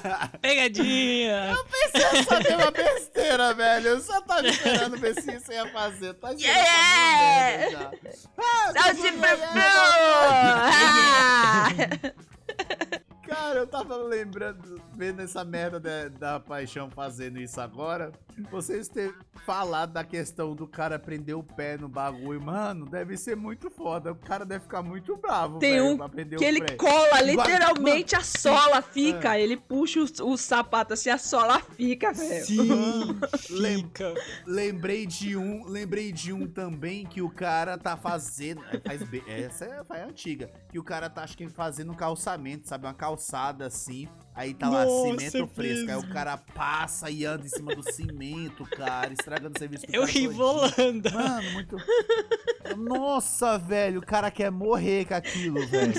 [0.01, 0.31] yeah!
[0.41, 1.55] Pegadinha!
[1.93, 3.89] Você só deu uma besteira, velho.
[3.89, 6.15] Eu só tava esperando ver se você ia fazer.
[6.15, 7.91] Tá Yeah!
[8.39, 9.39] Ah, Salve, mulher,
[10.73, 11.69] Ah!
[13.31, 18.11] Cara, eu tava lembrando, vendo essa merda da, da paixão fazendo isso agora.
[18.51, 19.15] Vocês ter
[19.45, 24.13] falado da questão do cara prender o pé no bagulho, mano, deve ser muito foda.
[24.13, 26.77] O cara deve ficar muito bravo, Tem velho, um pra prender Que o ele pé.
[26.77, 28.83] cola, literalmente a sola É.
[28.83, 29.39] fica.
[29.39, 32.45] Ele puxa o, o sapato assim, a sola fica, velho.
[32.45, 32.69] Sim,
[33.51, 34.15] Lem- fica.
[34.47, 39.65] Lembrei de um, lembrei de um também que o cara tá fazendo, é, faz essa
[39.67, 42.95] é, é antiga, que o cara tá acho que fazendo um calçamento, sabe, uma
[43.25, 46.13] calçada assim, aí tá lá Nossa, cimento fresco, aí o mesmo.
[46.15, 50.31] cara passa e anda em cima do cimento, cara, estragando o serviço do Eu todinho.
[50.31, 51.11] rebolando.
[51.13, 51.77] Mano, muito.
[52.79, 55.93] Nossa, velho, o cara quer morrer com aquilo, velho.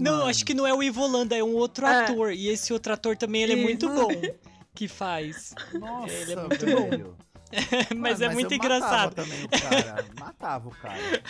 [0.00, 0.26] Não, mano.
[0.26, 2.04] acho que não é o Ivolanda, é um outro É.
[2.04, 2.32] ator.
[2.32, 4.08] E esse outro ator também ele é muito bom
[4.74, 5.54] que faz.
[5.74, 7.16] Nossa, ele é muito velho.
[7.96, 8.90] mas Mano, é muito eu engraçado.
[8.90, 10.06] Matava também o cara.
[10.18, 11.22] Matava o cara.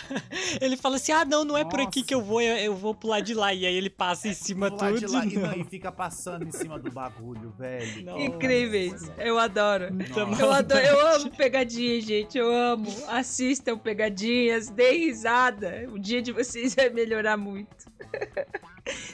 [0.61, 2.07] Ele fala assim: ah, não, não é por aqui Nossa.
[2.07, 3.53] que eu vou, eu, eu vou pular de lá.
[3.53, 5.13] E aí ele passa em cima lá de tudo.
[5.13, 5.53] lá e, não.
[5.55, 8.05] e fica passando em cima do bagulho, velho.
[8.05, 8.19] Não.
[8.19, 9.11] Incríveis.
[9.17, 9.93] Eu adoro.
[9.93, 10.41] Nossa.
[10.41, 12.37] Eu adoro, eu amo pegadinha, gente.
[12.37, 12.87] Eu amo.
[13.07, 15.87] Assistam pegadinhas, deem risada.
[15.91, 17.85] O dia de vocês vai melhorar muito.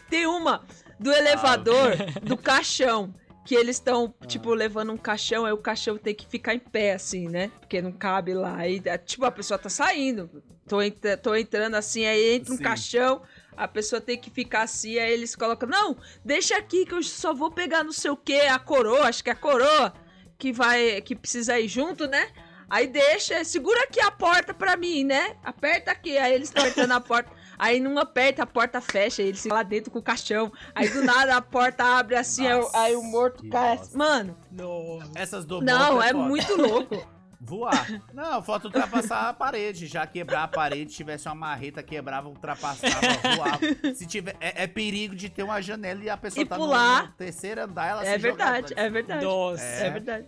[0.10, 0.64] Tem uma
[1.00, 3.14] do elevador, do caixão.
[3.44, 6.94] Que eles estão, tipo, levando um caixão, aí o caixão tem que ficar em pé,
[6.94, 7.52] assim, né?
[7.60, 8.56] Porque não cabe lá.
[8.58, 10.30] Aí, é, tipo, a pessoa tá saindo.
[10.68, 12.64] Tô, entra- tô entrando assim, aí entra um Sim.
[12.64, 13.22] caixão,
[13.58, 17.34] a pessoa tem que ficar assim, aí eles colocam, não, deixa aqui que eu só
[17.34, 19.92] vou pegar não sei o que, a coroa, acho que é a coroa
[20.38, 22.30] que vai, que precisa ir junto, né?
[22.70, 25.36] Aí deixa, segura aqui a porta pra mim, né?
[25.44, 27.30] Aperta aqui, aí eles estão apertando a porta.
[27.64, 30.52] Aí não aperta, a porta fecha, aí eles ficam lá dentro com o caixão.
[30.74, 33.78] Aí do nada a porta abre assim, aí, o- Nossa, aí o morto cai.
[33.78, 33.96] bosta.
[33.96, 35.12] Mano, Nossa.
[35.14, 36.24] Essas do não, é foda.
[36.28, 37.08] muito louco.
[37.44, 37.88] Voar.
[38.14, 39.86] Não, falta ultrapassar a parede.
[39.88, 42.96] Já quebrar a parede, tivesse uma marreta, quebrava, ultrapassava,
[43.36, 43.60] voava.
[43.96, 44.36] Se tiver.
[44.40, 47.04] É, é perigo de ter uma janela e a pessoa E tá no- pular.
[47.08, 49.26] no, terceiro andar, ela É se verdade, pra é verdade.
[49.26, 49.64] Nossa.
[49.64, 50.26] É verdade.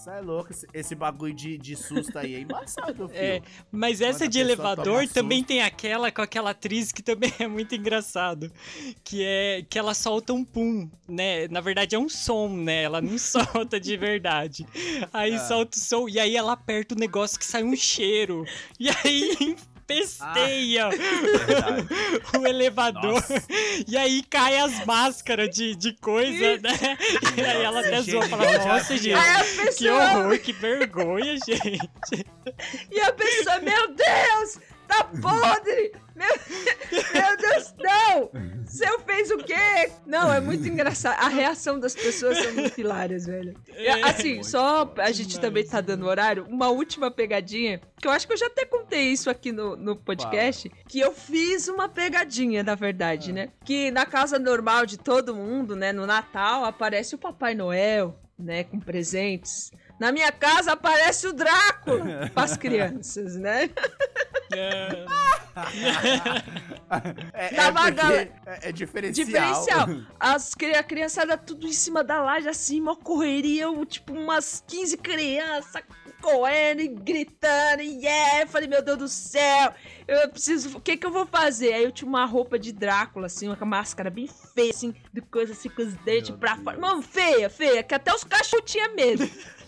[0.00, 3.20] Isso é louco, esse, esse bagulho de, de susto aí é embaçado, filho.
[3.20, 7.46] É, mas essa Quando de elevador também tem aquela com aquela atriz que também é
[7.46, 8.50] muito engraçado.
[9.04, 11.46] Que é que ela solta um pum, né?
[11.48, 12.84] Na verdade é um som, né?
[12.84, 14.66] Ela não solta de verdade.
[15.12, 15.38] Aí Ah.
[15.38, 18.46] solta o som e aí ela aperta o negócio que sai um cheiro.
[18.78, 19.54] E aí
[19.94, 21.88] empesteia Verdade.
[22.38, 23.12] o elevador.
[23.14, 23.42] Nossa.
[23.86, 26.98] E aí cai as máscaras de, de coisa, né?
[27.36, 29.14] E aí ela até zoa e fala, nossa, gente.
[29.14, 30.18] Aí a Que pessoa.
[30.18, 32.26] horror, que vergonha, gente.
[32.90, 34.58] E a pessoa, meu Deus,
[34.90, 35.92] tá podre!
[36.14, 36.28] Meu,
[37.14, 38.30] meu Deus, não!
[38.66, 39.90] Você fez o quê?
[40.06, 41.18] Não, é muito engraçado.
[41.18, 43.54] A reação das pessoas são muito hilárias, velho.
[43.68, 48.12] E, É, assim, só a gente também tá dando horário, uma última pegadinha, que eu
[48.12, 51.88] acho que eu já até contei isso aqui no, no podcast, que eu fiz uma
[51.88, 53.48] pegadinha, na verdade, né?
[53.64, 58.64] Que na casa normal de todo mundo, né, no Natal, aparece o Papai Noel, né,
[58.64, 59.70] com presentes.
[59.98, 63.70] Na minha casa aparece o Drácula pras crianças, né?
[64.52, 65.04] É.
[67.32, 68.30] É, é Tava porque é,
[68.62, 69.26] é diferencial.
[69.26, 69.88] Diferencial.
[70.18, 75.82] As a criançada tudo em cima da laje, assim, mó correria, tipo, umas 15 crianças
[76.20, 78.42] correndo e gritando, e yeah!
[78.42, 79.72] Eu falei, meu Deus do céu,
[80.06, 80.76] eu preciso.
[80.76, 81.72] O que que eu vou fazer?
[81.72, 85.52] Aí eu tinha uma roupa de Drácula, assim, uma máscara bem feia, assim, de coisa
[85.52, 86.64] assim, com os dentes Meu pra Deus.
[86.64, 86.78] fora.
[86.78, 89.28] Mano, feia, feia, que até os cachorros tinham medo.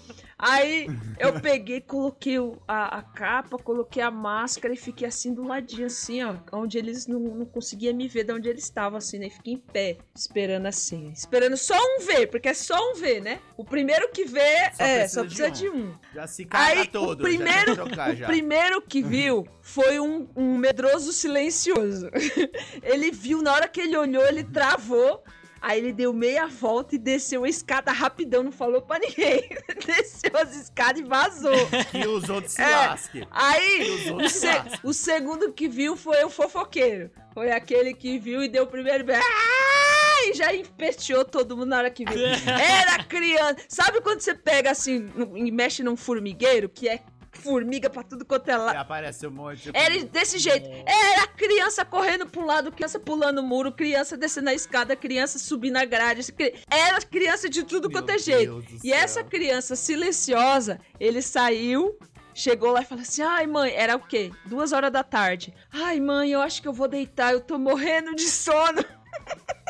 [0.43, 0.88] Aí
[1.20, 2.36] eu peguei, coloquei
[2.66, 6.34] a, a capa, coloquei a máscara e fiquei assim do ladinho, assim, ó.
[6.53, 9.30] Onde eles não, não conseguiam me ver de onde eles estavam, assim, né?
[9.30, 11.12] Fiquei em pé, esperando assim.
[11.12, 13.38] Esperando só um ver, porque é só um ver, né?
[13.57, 15.53] O primeiro que vê, Só é, precisa só de precisa um.
[15.53, 15.95] de um.
[16.12, 17.20] Já se caga todo.
[17.20, 22.11] o primeiro, trocar o primeiro que viu foi um, um medroso silencioso.
[22.82, 25.22] ele viu, na hora que ele olhou, ele travou.
[25.64, 29.48] Aí ele deu meia volta e desceu a escada rapidão, não falou pra ninguém.
[29.86, 31.52] desceu as escadas e vazou.
[31.92, 32.68] Que os outros se É.
[32.68, 33.26] lasquem.
[33.30, 34.46] Aí, o, se-
[34.82, 37.10] o segundo que viu foi o fofoqueiro.
[37.32, 39.04] Foi aquele que viu e deu o primeiro.
[39.14, 40.24] Ah!
[40.28, 42.18] E já empesteou todo mundo na hora que viu.
[42.46, 43.56] Era criança.
[43.68, 47.00] Sabe quando você pega assim e mexe num formigueiro, que é
[47.33, 48.72] formiga pra tudo quanto é lá.
[48.80, 49.70] aparece um monte.
[49.70, 50.68] de- Era desse jeito.
[50.87, 55.76] Era criança correndo pro lado, criança pulando o muro, criança descendo a escada, criança subindo
[55.76, 56.22] a grade.
[56.70, 58.64] Era criança de tudo Meu quanto é jeito.
[58.85, 58.97] E céu.
[58.99, 61.99] essa criança silenciosa, ele saiu,
[62.35, 64.30] chegou lá e falou assim: Ai, mãe, era o quê?
[64.47, 65.53] Duas horas da tarde.
[65.72, 68.85] Ai, mãe, eu acho que eu vou deitar, eu tô morrendo de sono.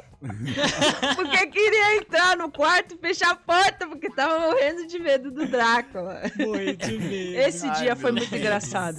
[1.17, 5.47] porque queria entrar no quarto e fechar a porta, porque tava morrendo de medo do
[5.47, 6.23] Drácula.
[6.37, 7.39] De medo.
[7.39, 8.99] Esse Ai, dia foi muito Deus engraçado.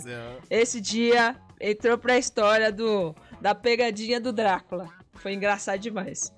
[0.50, 4.90] Esse dia entrou pra história do da pegadinha do Drácula.
[5.14, 6.34] Foi engraçado demais.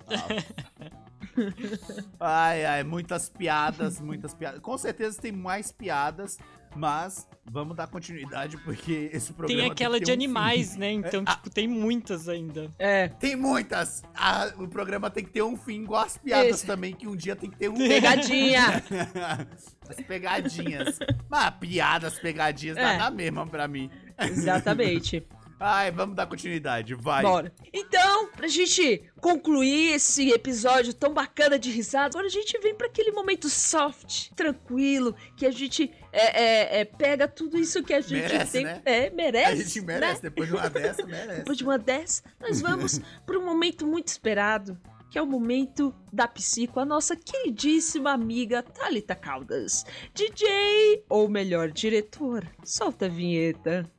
[2.18, 4.60] Ai, ai, muitas piadas, muitas piadas.
[4.60, 6.38] Com certeza tem mais piadas,
[6.76, 10.24] mas vamos dar continuidade porque esse programa Tem aquela que de um fim.
[10.24, 10.92] animais, né?
[10.92, 11.34] Então, Ah.
[11.36, 12.70] tipo, tem muitas ainda.
[12.78, 14.02] É, Tem muitas.
[14.14, 16.66] Ah, o programa tem que ter um fim, igual as piadas Esse.
[16.66, 18.82] também, que um dia tem que ter um pegadinha.
[19.88, 20.98] As pegadinhas.
[21.28, 22.82] Mas piadas, pegadinhas, É.
[22.82, 23.88] dá na mesma pra mim.
[24.18, 25.24] Exatamente.
[25.58, 27.22] Ai, vamos dar continuidade, vai.
[27.22, 27.52] Bora.
[27.72, 32.86] Então, pra gente concluir esse episódio tão bacana de risada, agora a gente vem pra
[32.86, 38.00] aquele momento soft, tranquilo, que a gente é, é, é, pega tudo isso que a
[38.02, 38.64] gente Merece, tem.
[38.64, 38.82] né?
[38.84, 39.52] É, merece.
[39.52, 40.20] A gente merece, né?
[40.28, 41.38] depois de uma dessa, merece.
[41.38, 44.78] Depois de uma dessa, nós vamos para um momento muito esperado,
[45.10, 49.86] que é o momento da psico, a nossa queridíssima amiga Thalita Caldas.
[50.12, 53.90] DJ, ou melhor, diretor, solta a vinheta.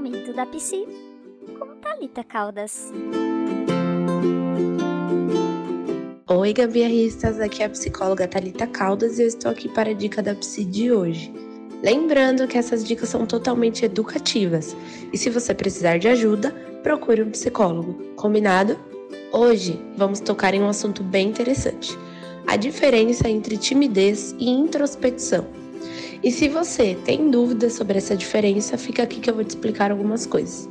[0.00, 0.86] Momento da Psi
[1.58, 2.90] com Thalita Caldas.
[6.26, 10.22] Oi, gambiarristas, aqui é a psicóloga Thalita Caldas e eu estou aqui para a dica
[10.22, 11.30] da Psi de hoje.
[11.82, 14.74] Lembrando que essas dicas são totalmente educativas
[15.12, 16.50] e se você precisar de ajuda,
[16.82, 17.92] procure um psicólogo.
[18.16, 18.78] Combinado?
[19.30, 21.94] Hoje vamos tocar em um assunto bem interessante:
[22.46, 25.59] a diferença entre timidez e introspecção.
[26.22, 29.90] E se você tem dúvidas sobre essa diferença, fica aqui que eu vou te explicar
[29.90, 30.68] algumas coisas.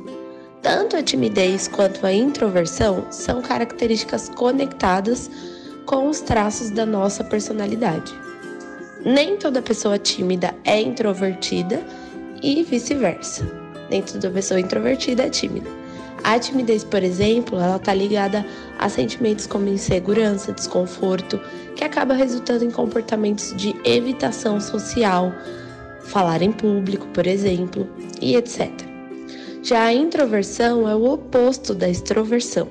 [0.62, 5.30] Tanto a timidez quanto a introversão são características conectadas
[5.86, 8.12] com os traços da nossa personalidade.
[9.04, 11.82] Nem toda pessoa tímida é introvertida
[12.42, 13.44] e vice-versa.
[13.88, 15.79] Nem toda pessoa introvertida é tímida.
[16.22, 18.44] A timidez, por exemplo, ela está ligada
[18.78, 21.40] a sentimentos como insegurança, desconforto,
[21.74, 25.32] que acaba resultando em comportamentos de evitação social,
[26.02, 27.88] falar em público, por exemplo,
[28.20, 28.70] e etc.
[29.62, 32.68] Já a introversão é o oposto da extroversão.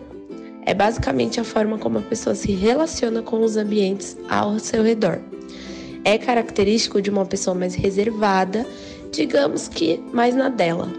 [0.66, 5.20] É basicamente a forma como a pessoa se relaciona com os ambientes ao seu redor.
[6.04, 8.66] É característico de uma pessoa mais reservada,
[9.12, 10.92] digamos que mais na dela.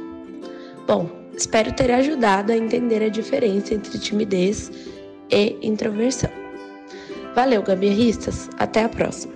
[0.86, 4.70] Bom, espero ter ajudado a entender a diferença entre timidez
[5.31, 6.31] e introversão.
[7.35, 8.49] Valeu, gambiarristas!
[8.59, 9.35] Até a próxima!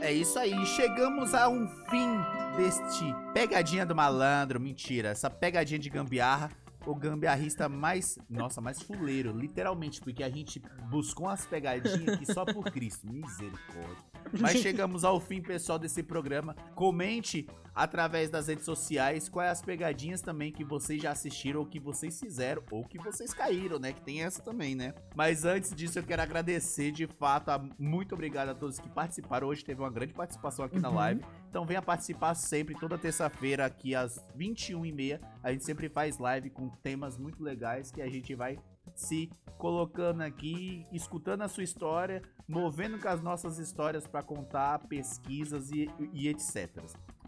[0.00, 2.08] É isso aí, chegamos a um fim
[2.56, 6.50] deste pegadinha do malandro, mentira, essa pegadinha de gambiarra,
[6.86, 10.60] o gambiarrista mais, nossa, mais fuleiro, literalmente, porque a gente
[10.90, 14.12] buscou umas pegadinhas aqui só por Cristo, misericórdia.
[14.40, 16.54] Mas chegamos ao fim, pessoal, desse programa.
[16.74, 21.80] Comente através das redes sociais quais as pegadinhas também que vocês já assistiram ou que
[21.80, 23.92] vocês fizeram ou que vocês caíram, né?
[23.92, 24.94] Que tem essa também, né?
[25.14, 27.48] Mas antes disso, eu quero agradecer de fato.
[27.50, 27.64] A...
[27.78, 29.48] Muito obrigado a todos que participaram.
[29.48, 30.94] Hoje teve uma grande participação aqui na Uhum.
[30.96, 31.24] live.
[31.52, 35.20] Então venha participar sempre, toda terça-feira, aqui às 21h30.
[35.42, 38.58] A gente sempre faz live com temas muito legais que a gente vai
[38.94, 45.70] se colocando aqui, escutando a sua história, movendo com as nossas histórias para contar pesquisas
[45.70, 46.70] e, e etc.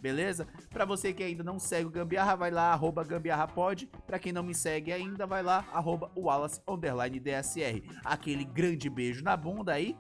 [0.00, 0.48] Beleza?
[0.70, 3.90] Pra você que ainda não segue o Gambiarra, vai lá, arroba gambiarrapod.
[4.06, 6.62] Pra quem não me segue ainda, vai lá, arroba Wallace,
[7.22, 7.82] DSR.
[8.02, 9.94] Aquele grande beijo na bunda aí.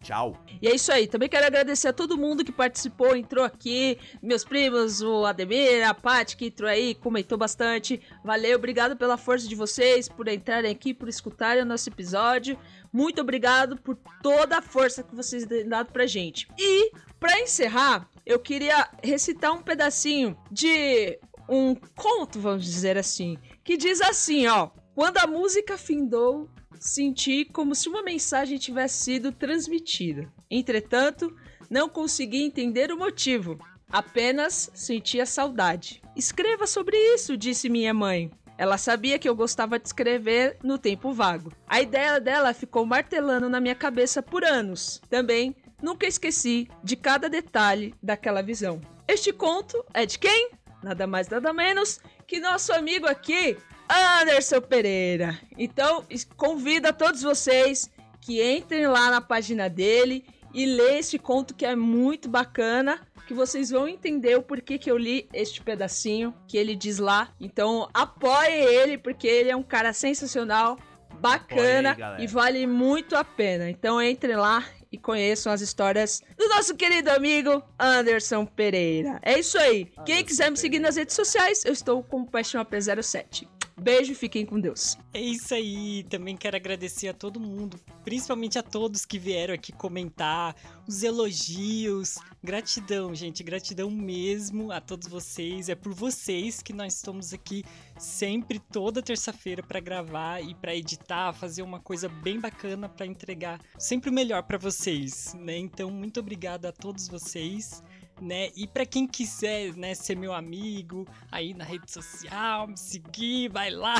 [0.00, 0.36] Tchau.
[0.62, 1.06] E é isso aí.
[1.06, 3.98] Também quero agradecer a todo mundo que participou, entrou aqui.
[4.22, 8.00] Meus primos, o Ademir, a Paty que entrou aí, comentou bastante.
[8.24, 12.58] Valeu, obrigado pela força de vocês, por entrarem aqui, por escutarem o nosso episódio.
[12.92, 16.48] Muito obrigado por toda a força que vocês têm dado pra gente.
[16.58, 21.18] E, pra encerrar, eu queria recitar um pedacinho de
[21.48, 24.70] um conto, vamos dizer assim, que diz assim, ó.
[24.94, 30.32] Quando a música findou, senti como se uma mensagem tivesse sido transmitida.
[30.50, 31.34] Entretanto,
[31.70, 33.58] não consegui entender o motivo.
[33.90, 36.02] Apenas sentia saudade.
[36.14, 38.30] Escreva sobre isso, disse minha mãe.
[38.56, 41.52] Ela sabia que eu gostava de escrever no tempo vago.
[41.66, 45.00] A ideia dela ficou martelando na minha cabeça por anos.
[45.08, 48.80] Também nunca esqueci de cada detalhe daquela visão.
[49.06, 50.50] Este conto é de quem?
[50.82, 53.56] Nada mais, nada menos que nosso amigo aqui,
[53.88, 55.38] Anderson Pereira.
[55.56, 56.04] Então,
[56.36, 61.64] convido a todos vocês que entrem lá na página dele e lê este conto que
[61.64, 66.56] é muito bacana, que vocês vão entender o porquê que eu li este pedacinho que
[66.56, 67.32] ele diz lá.
[67.40, 70.78] Então, apoie ele porque ele é um cara sensacional,
[71.20, 73.68] bacana aí, e vale muito a pena.
[73.68, 79.18] Então, entrem lá e conheçam as histórias do nosso querido amigo Anderson Pereira.
[79.22, 79.90] É isso aí.
[80.06, 83.46] Quem Anderson quiser me seguir nas redes sociais, eu estou com o Paixão AP07.
[83.80, 84.98] Beijo e fiquem com Deus.
[85.14, 86.04] É isso aí.
[86.10, 90.56] Também quero agradecer a todo mundo, principalmente a todos que vieram aqui comentar,
[90.86, 92.16] os elogios.
[92.42, 93.42] Gratidão, gente.
[93.44, 95.68] Gratidão mesmo a todos vocês.
[95.68, 97.64] É por vocês que nós estamos aqui
[97.96, 103.60] sempre, toda terça-feira, para gravar e para editar, fazer uma coisa bem bacana para entregar
[103.78, 105.56] sempre o melhor para vocês, né?
[105.56, 107.82] Então, muito obrigado a todos vocês
[108.20, 108.50] né?
[108.56, 113.70] E para quem quiser, né, ser meu amigo aí na rede social, me seguir, vai
[113.70, 113.94] lá,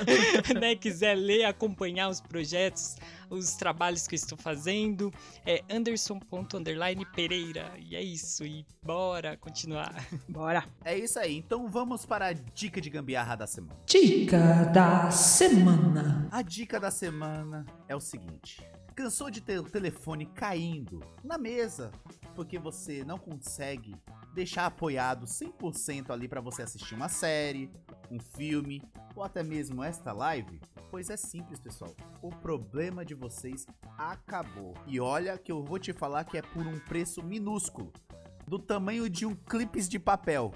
[0.60, 0.74] né?
[0.74, 2.96] Quiser ler, acompanhar os projetos,
[3.30, 5.12] os trabalhos que eu estou fazendo,
[5.44, 7.72] é anderson.underline Pereira.
[7.78, 9.94] E é isso, e bora continuar.
[10.28, 10.64] Bora.
[10.84, 13.78] É isso aí, então vamos para a dica de gambiarra da semana.
[13.86, 16.28] Dica da semana.
[16.30, 18.62] A dica da semana é o seguinte:
[18.92, 21.90] cansou de ter o telefone caindo na mesa
[22.34, 23.94] porque você não consegue
[24.34, 27.70] deixar apoiado 100% ali para você assistir uma série,
[28.10, 28.82] um filme
[29.14, 30.60] ou até mesmo esta live?
[30.90, 31.94] Pois é simples, pessoal.
[32.20, 33.66] O problema de vocês
[33.96, 34.74] acabou.
[34.86, 37.92] E olha que eu vou te falar que é por um preço minúsculo,
[38.46, 40.52] do tamanho de um clipes de papel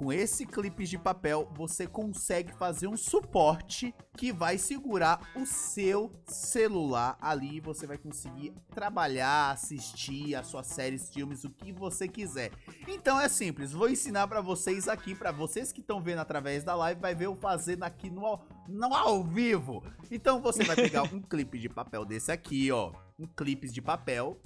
[0.00, 6.12] com esse clipe de papel, você consegue fazer um suporte que vai segurar o seu
[6.26, 7.58] celular ali.
[7.58, 12.52] Você vai conseguir trabalhar, assistir as suas séries, filmes, o que você quiser.
[12.86, 16.74] Então é simples, vou ensinar para vocês aqui, para vocês que estão vendo através da
[16.74, 19.82] live, vai ver eu fazendo aqui no, no ao vivo.
[20.10, 24.40] Então você vai pegar um clipe de papel desse aqui, ó um clipes de papel,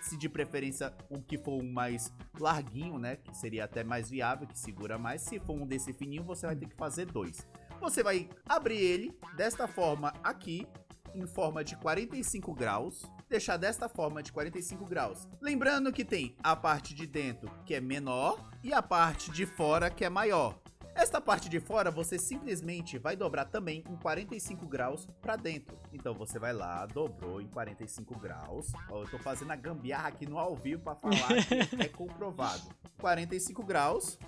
[0.00, 4.46] se de preferência um que for um mais larguinho, né, que seria até mais viável,
[4.46, 5.22] que segura mais.
[5.22, 7.46] Se for um desse fininho, você vai ter que fazer dois.
[7.82, 10.68] Você vai abrir ele desta forma aqui,
[11.12, 15.28] em forma de 45 graus, deixar desta forma de 45 graus.
[15.40, 19.90] Lembrando que tem a parte de dentro que é menor e a parte de fora
[19.90, 20.62] que é maior.
[20.94, 25.76] Esta parte de fora você simplesmente vai dobrar também em 45 graus para dentro.
[25.92, 28.70] Então você vai lá, dobrou em 45 graus.
[28.90, 31.28] Ó, eu tô fazendo a gambiarra aqui no ao vivo para falar
[31.68, 32.62] que é comprovado.
[33.00, 34.18] 45 graus,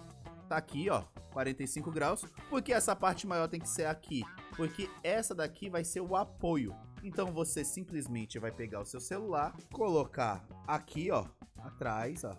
[0.49, 2.25] tá aqui, ó, 45 graus.
[2.49, 4.23] Porque essa parte maior tem que ser aqui?
[4.57, 6.75] Porque essa daqui vai ser o apoio.
[7.03, 11.27] Então você simplesmente vai pegar o seu celular, colocar aqui, ó,
[11.59, 12.35] atrás, ó,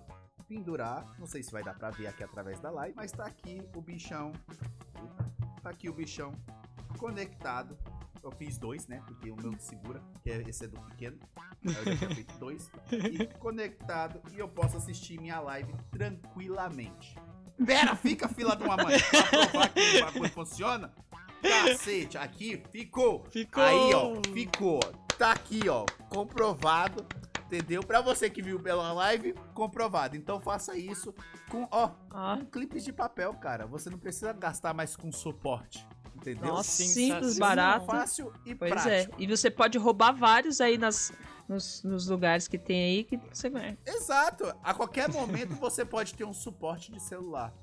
[0.48, 1.08] pendurar.
[1.20, 3.82] Não sei se vai dar pra ver aqui através da live, mas tá aqui o
[3.82, 4.32] bichão.
[5.62, 6.34] Tá aqui o bichão
[6.98, 7.78] conectado.
[8.24, 9.04] Eu fiz dois, né?
[9.06, 11.20] Porque o meu segura, que é esse é do pequeno.
[11.64, 12.72] Eu já tinha feito dois.
[12.92, 14.20] E conectado.
[14.34, 17.16] E eu posso assistir minha live tranquilamente.
[17.64, 18.98] Pera, fica fila de uma mãe.
[19.00, 20.94] Pra provar que o bagulho funciona.
[21.42, 23.24] Cacete, aqui ficou.
[23.30, 23.64] Ficou.
[23.64, 24.80] Aí, ó, ficou.
[25.18, 27.06] Tá aqui, ó, comprovado
[27.46, 27.84] entendeu?
[27.84, 30.18] Pra você que viu pela live, comprovado.
[30.18, 31.14] Então faça isso
[31.48, 32.38] com, ó, Ah.
[32.40, 33.68] com clipes de papel, cara.
[33.68, 36.48] Você não precisa gastar mais com suporte, entendeu?
[36.48, 37.86] Nossa, simples, barato.
[37.86, 39.16] Fácil e Pois prático.
[39.16, 39.24] é.
[39.24, 41.14] E você pode roubar vários aí nas,
[41.48, 43.78] nos, nos lugares que tem aí que você ganha.
[43.86, 44.46] Exato.
[44.64, 47.54] A qualquer momento você pode ter um suporte de celular.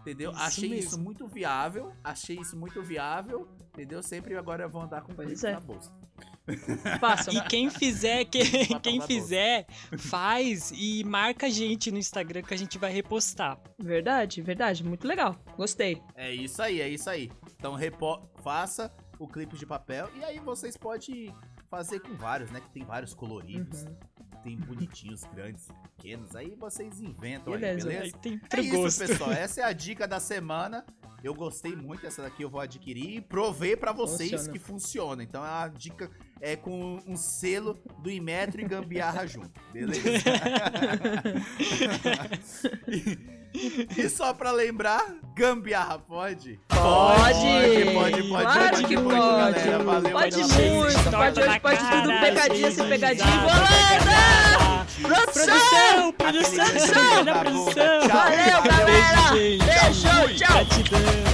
[0.00, 0.30] Entendeu?
[0.30, 0.88] Isso achei mesmo.
[0.88, 1.92] isso muito viável.
[2.02, 3.48] Achei isso muito viável.
[3.72, 4.02] Entendeu?
[4.02, 5.52] Sempre agora eu vou andar com clipe é.
[5.52, 5.92] na bolsa.
[6.98, 7.32] Faça.
[7.32, 8.44] E quem fizer, quem,
[8.80, 9.66] quem fizer,
[9.98, 13.58] faz e marca a gente no Instagram que a gente vai repostar.
[13.78, 14.82] Verdade, verdade.
[14.82, 15.36] Muito legal.
[15.56, 16.02] Gostei.
[16.14, 17.30] É isso aí, é isso aí.
[17.56, 18.28] Então repo...
[18.42, 21.34] faça o clipe de papel e aí vocês podem
[21.70, 22.60] fazer com vários, né?
[22.60, 23.96] Que tem vários coloridos, Uhum.
[24.42, 26.34] tem bonitinhos, grandes, pequenos.
[26.34, 27.88] Aí vocês inventam Beleza.
[27.88, 28.18] aí, Aí beleza?
[28.18, 28.98] tem É isso, gosto.
[29.06, 29.30] pessoal.
[29.32, 30.84] Essa é a dica da semana.
[31.22, 34.52] Eu gostei muito, essa daqui eu vou adquirir e provei pra vocês Funciona.
[34.52, 35.22] que funciona.
[35.22, 36.10] Então é uma dica
[36.40, 40.00] é com um selo do Imetro e Gambiarra junto, beleza?
[42.88, 43.18] e,
[43.96, 46.58] e só pra lembrar, Gambiarra pode?
[46.68, 46.80] Pode!
[47.30, 49.36] Pode, pode, pode, Claro pode que muito, pode.
[49.54, 49.84] galera.
[49.84, 53.38] Valeu, Pode muito, pode hoje, pode tudo, pegadinha sem pegadinha.
[53.38, 54.86] Bolada!
[55.02, 58.00] Produção, produção, produção, produção.
[58.00, 58.08] Tchau.
[58.08, 59.32] Valeu, galera!
[59.32, 60.52] Beijo, tchau!
[60.52, 61.29] Gratidão.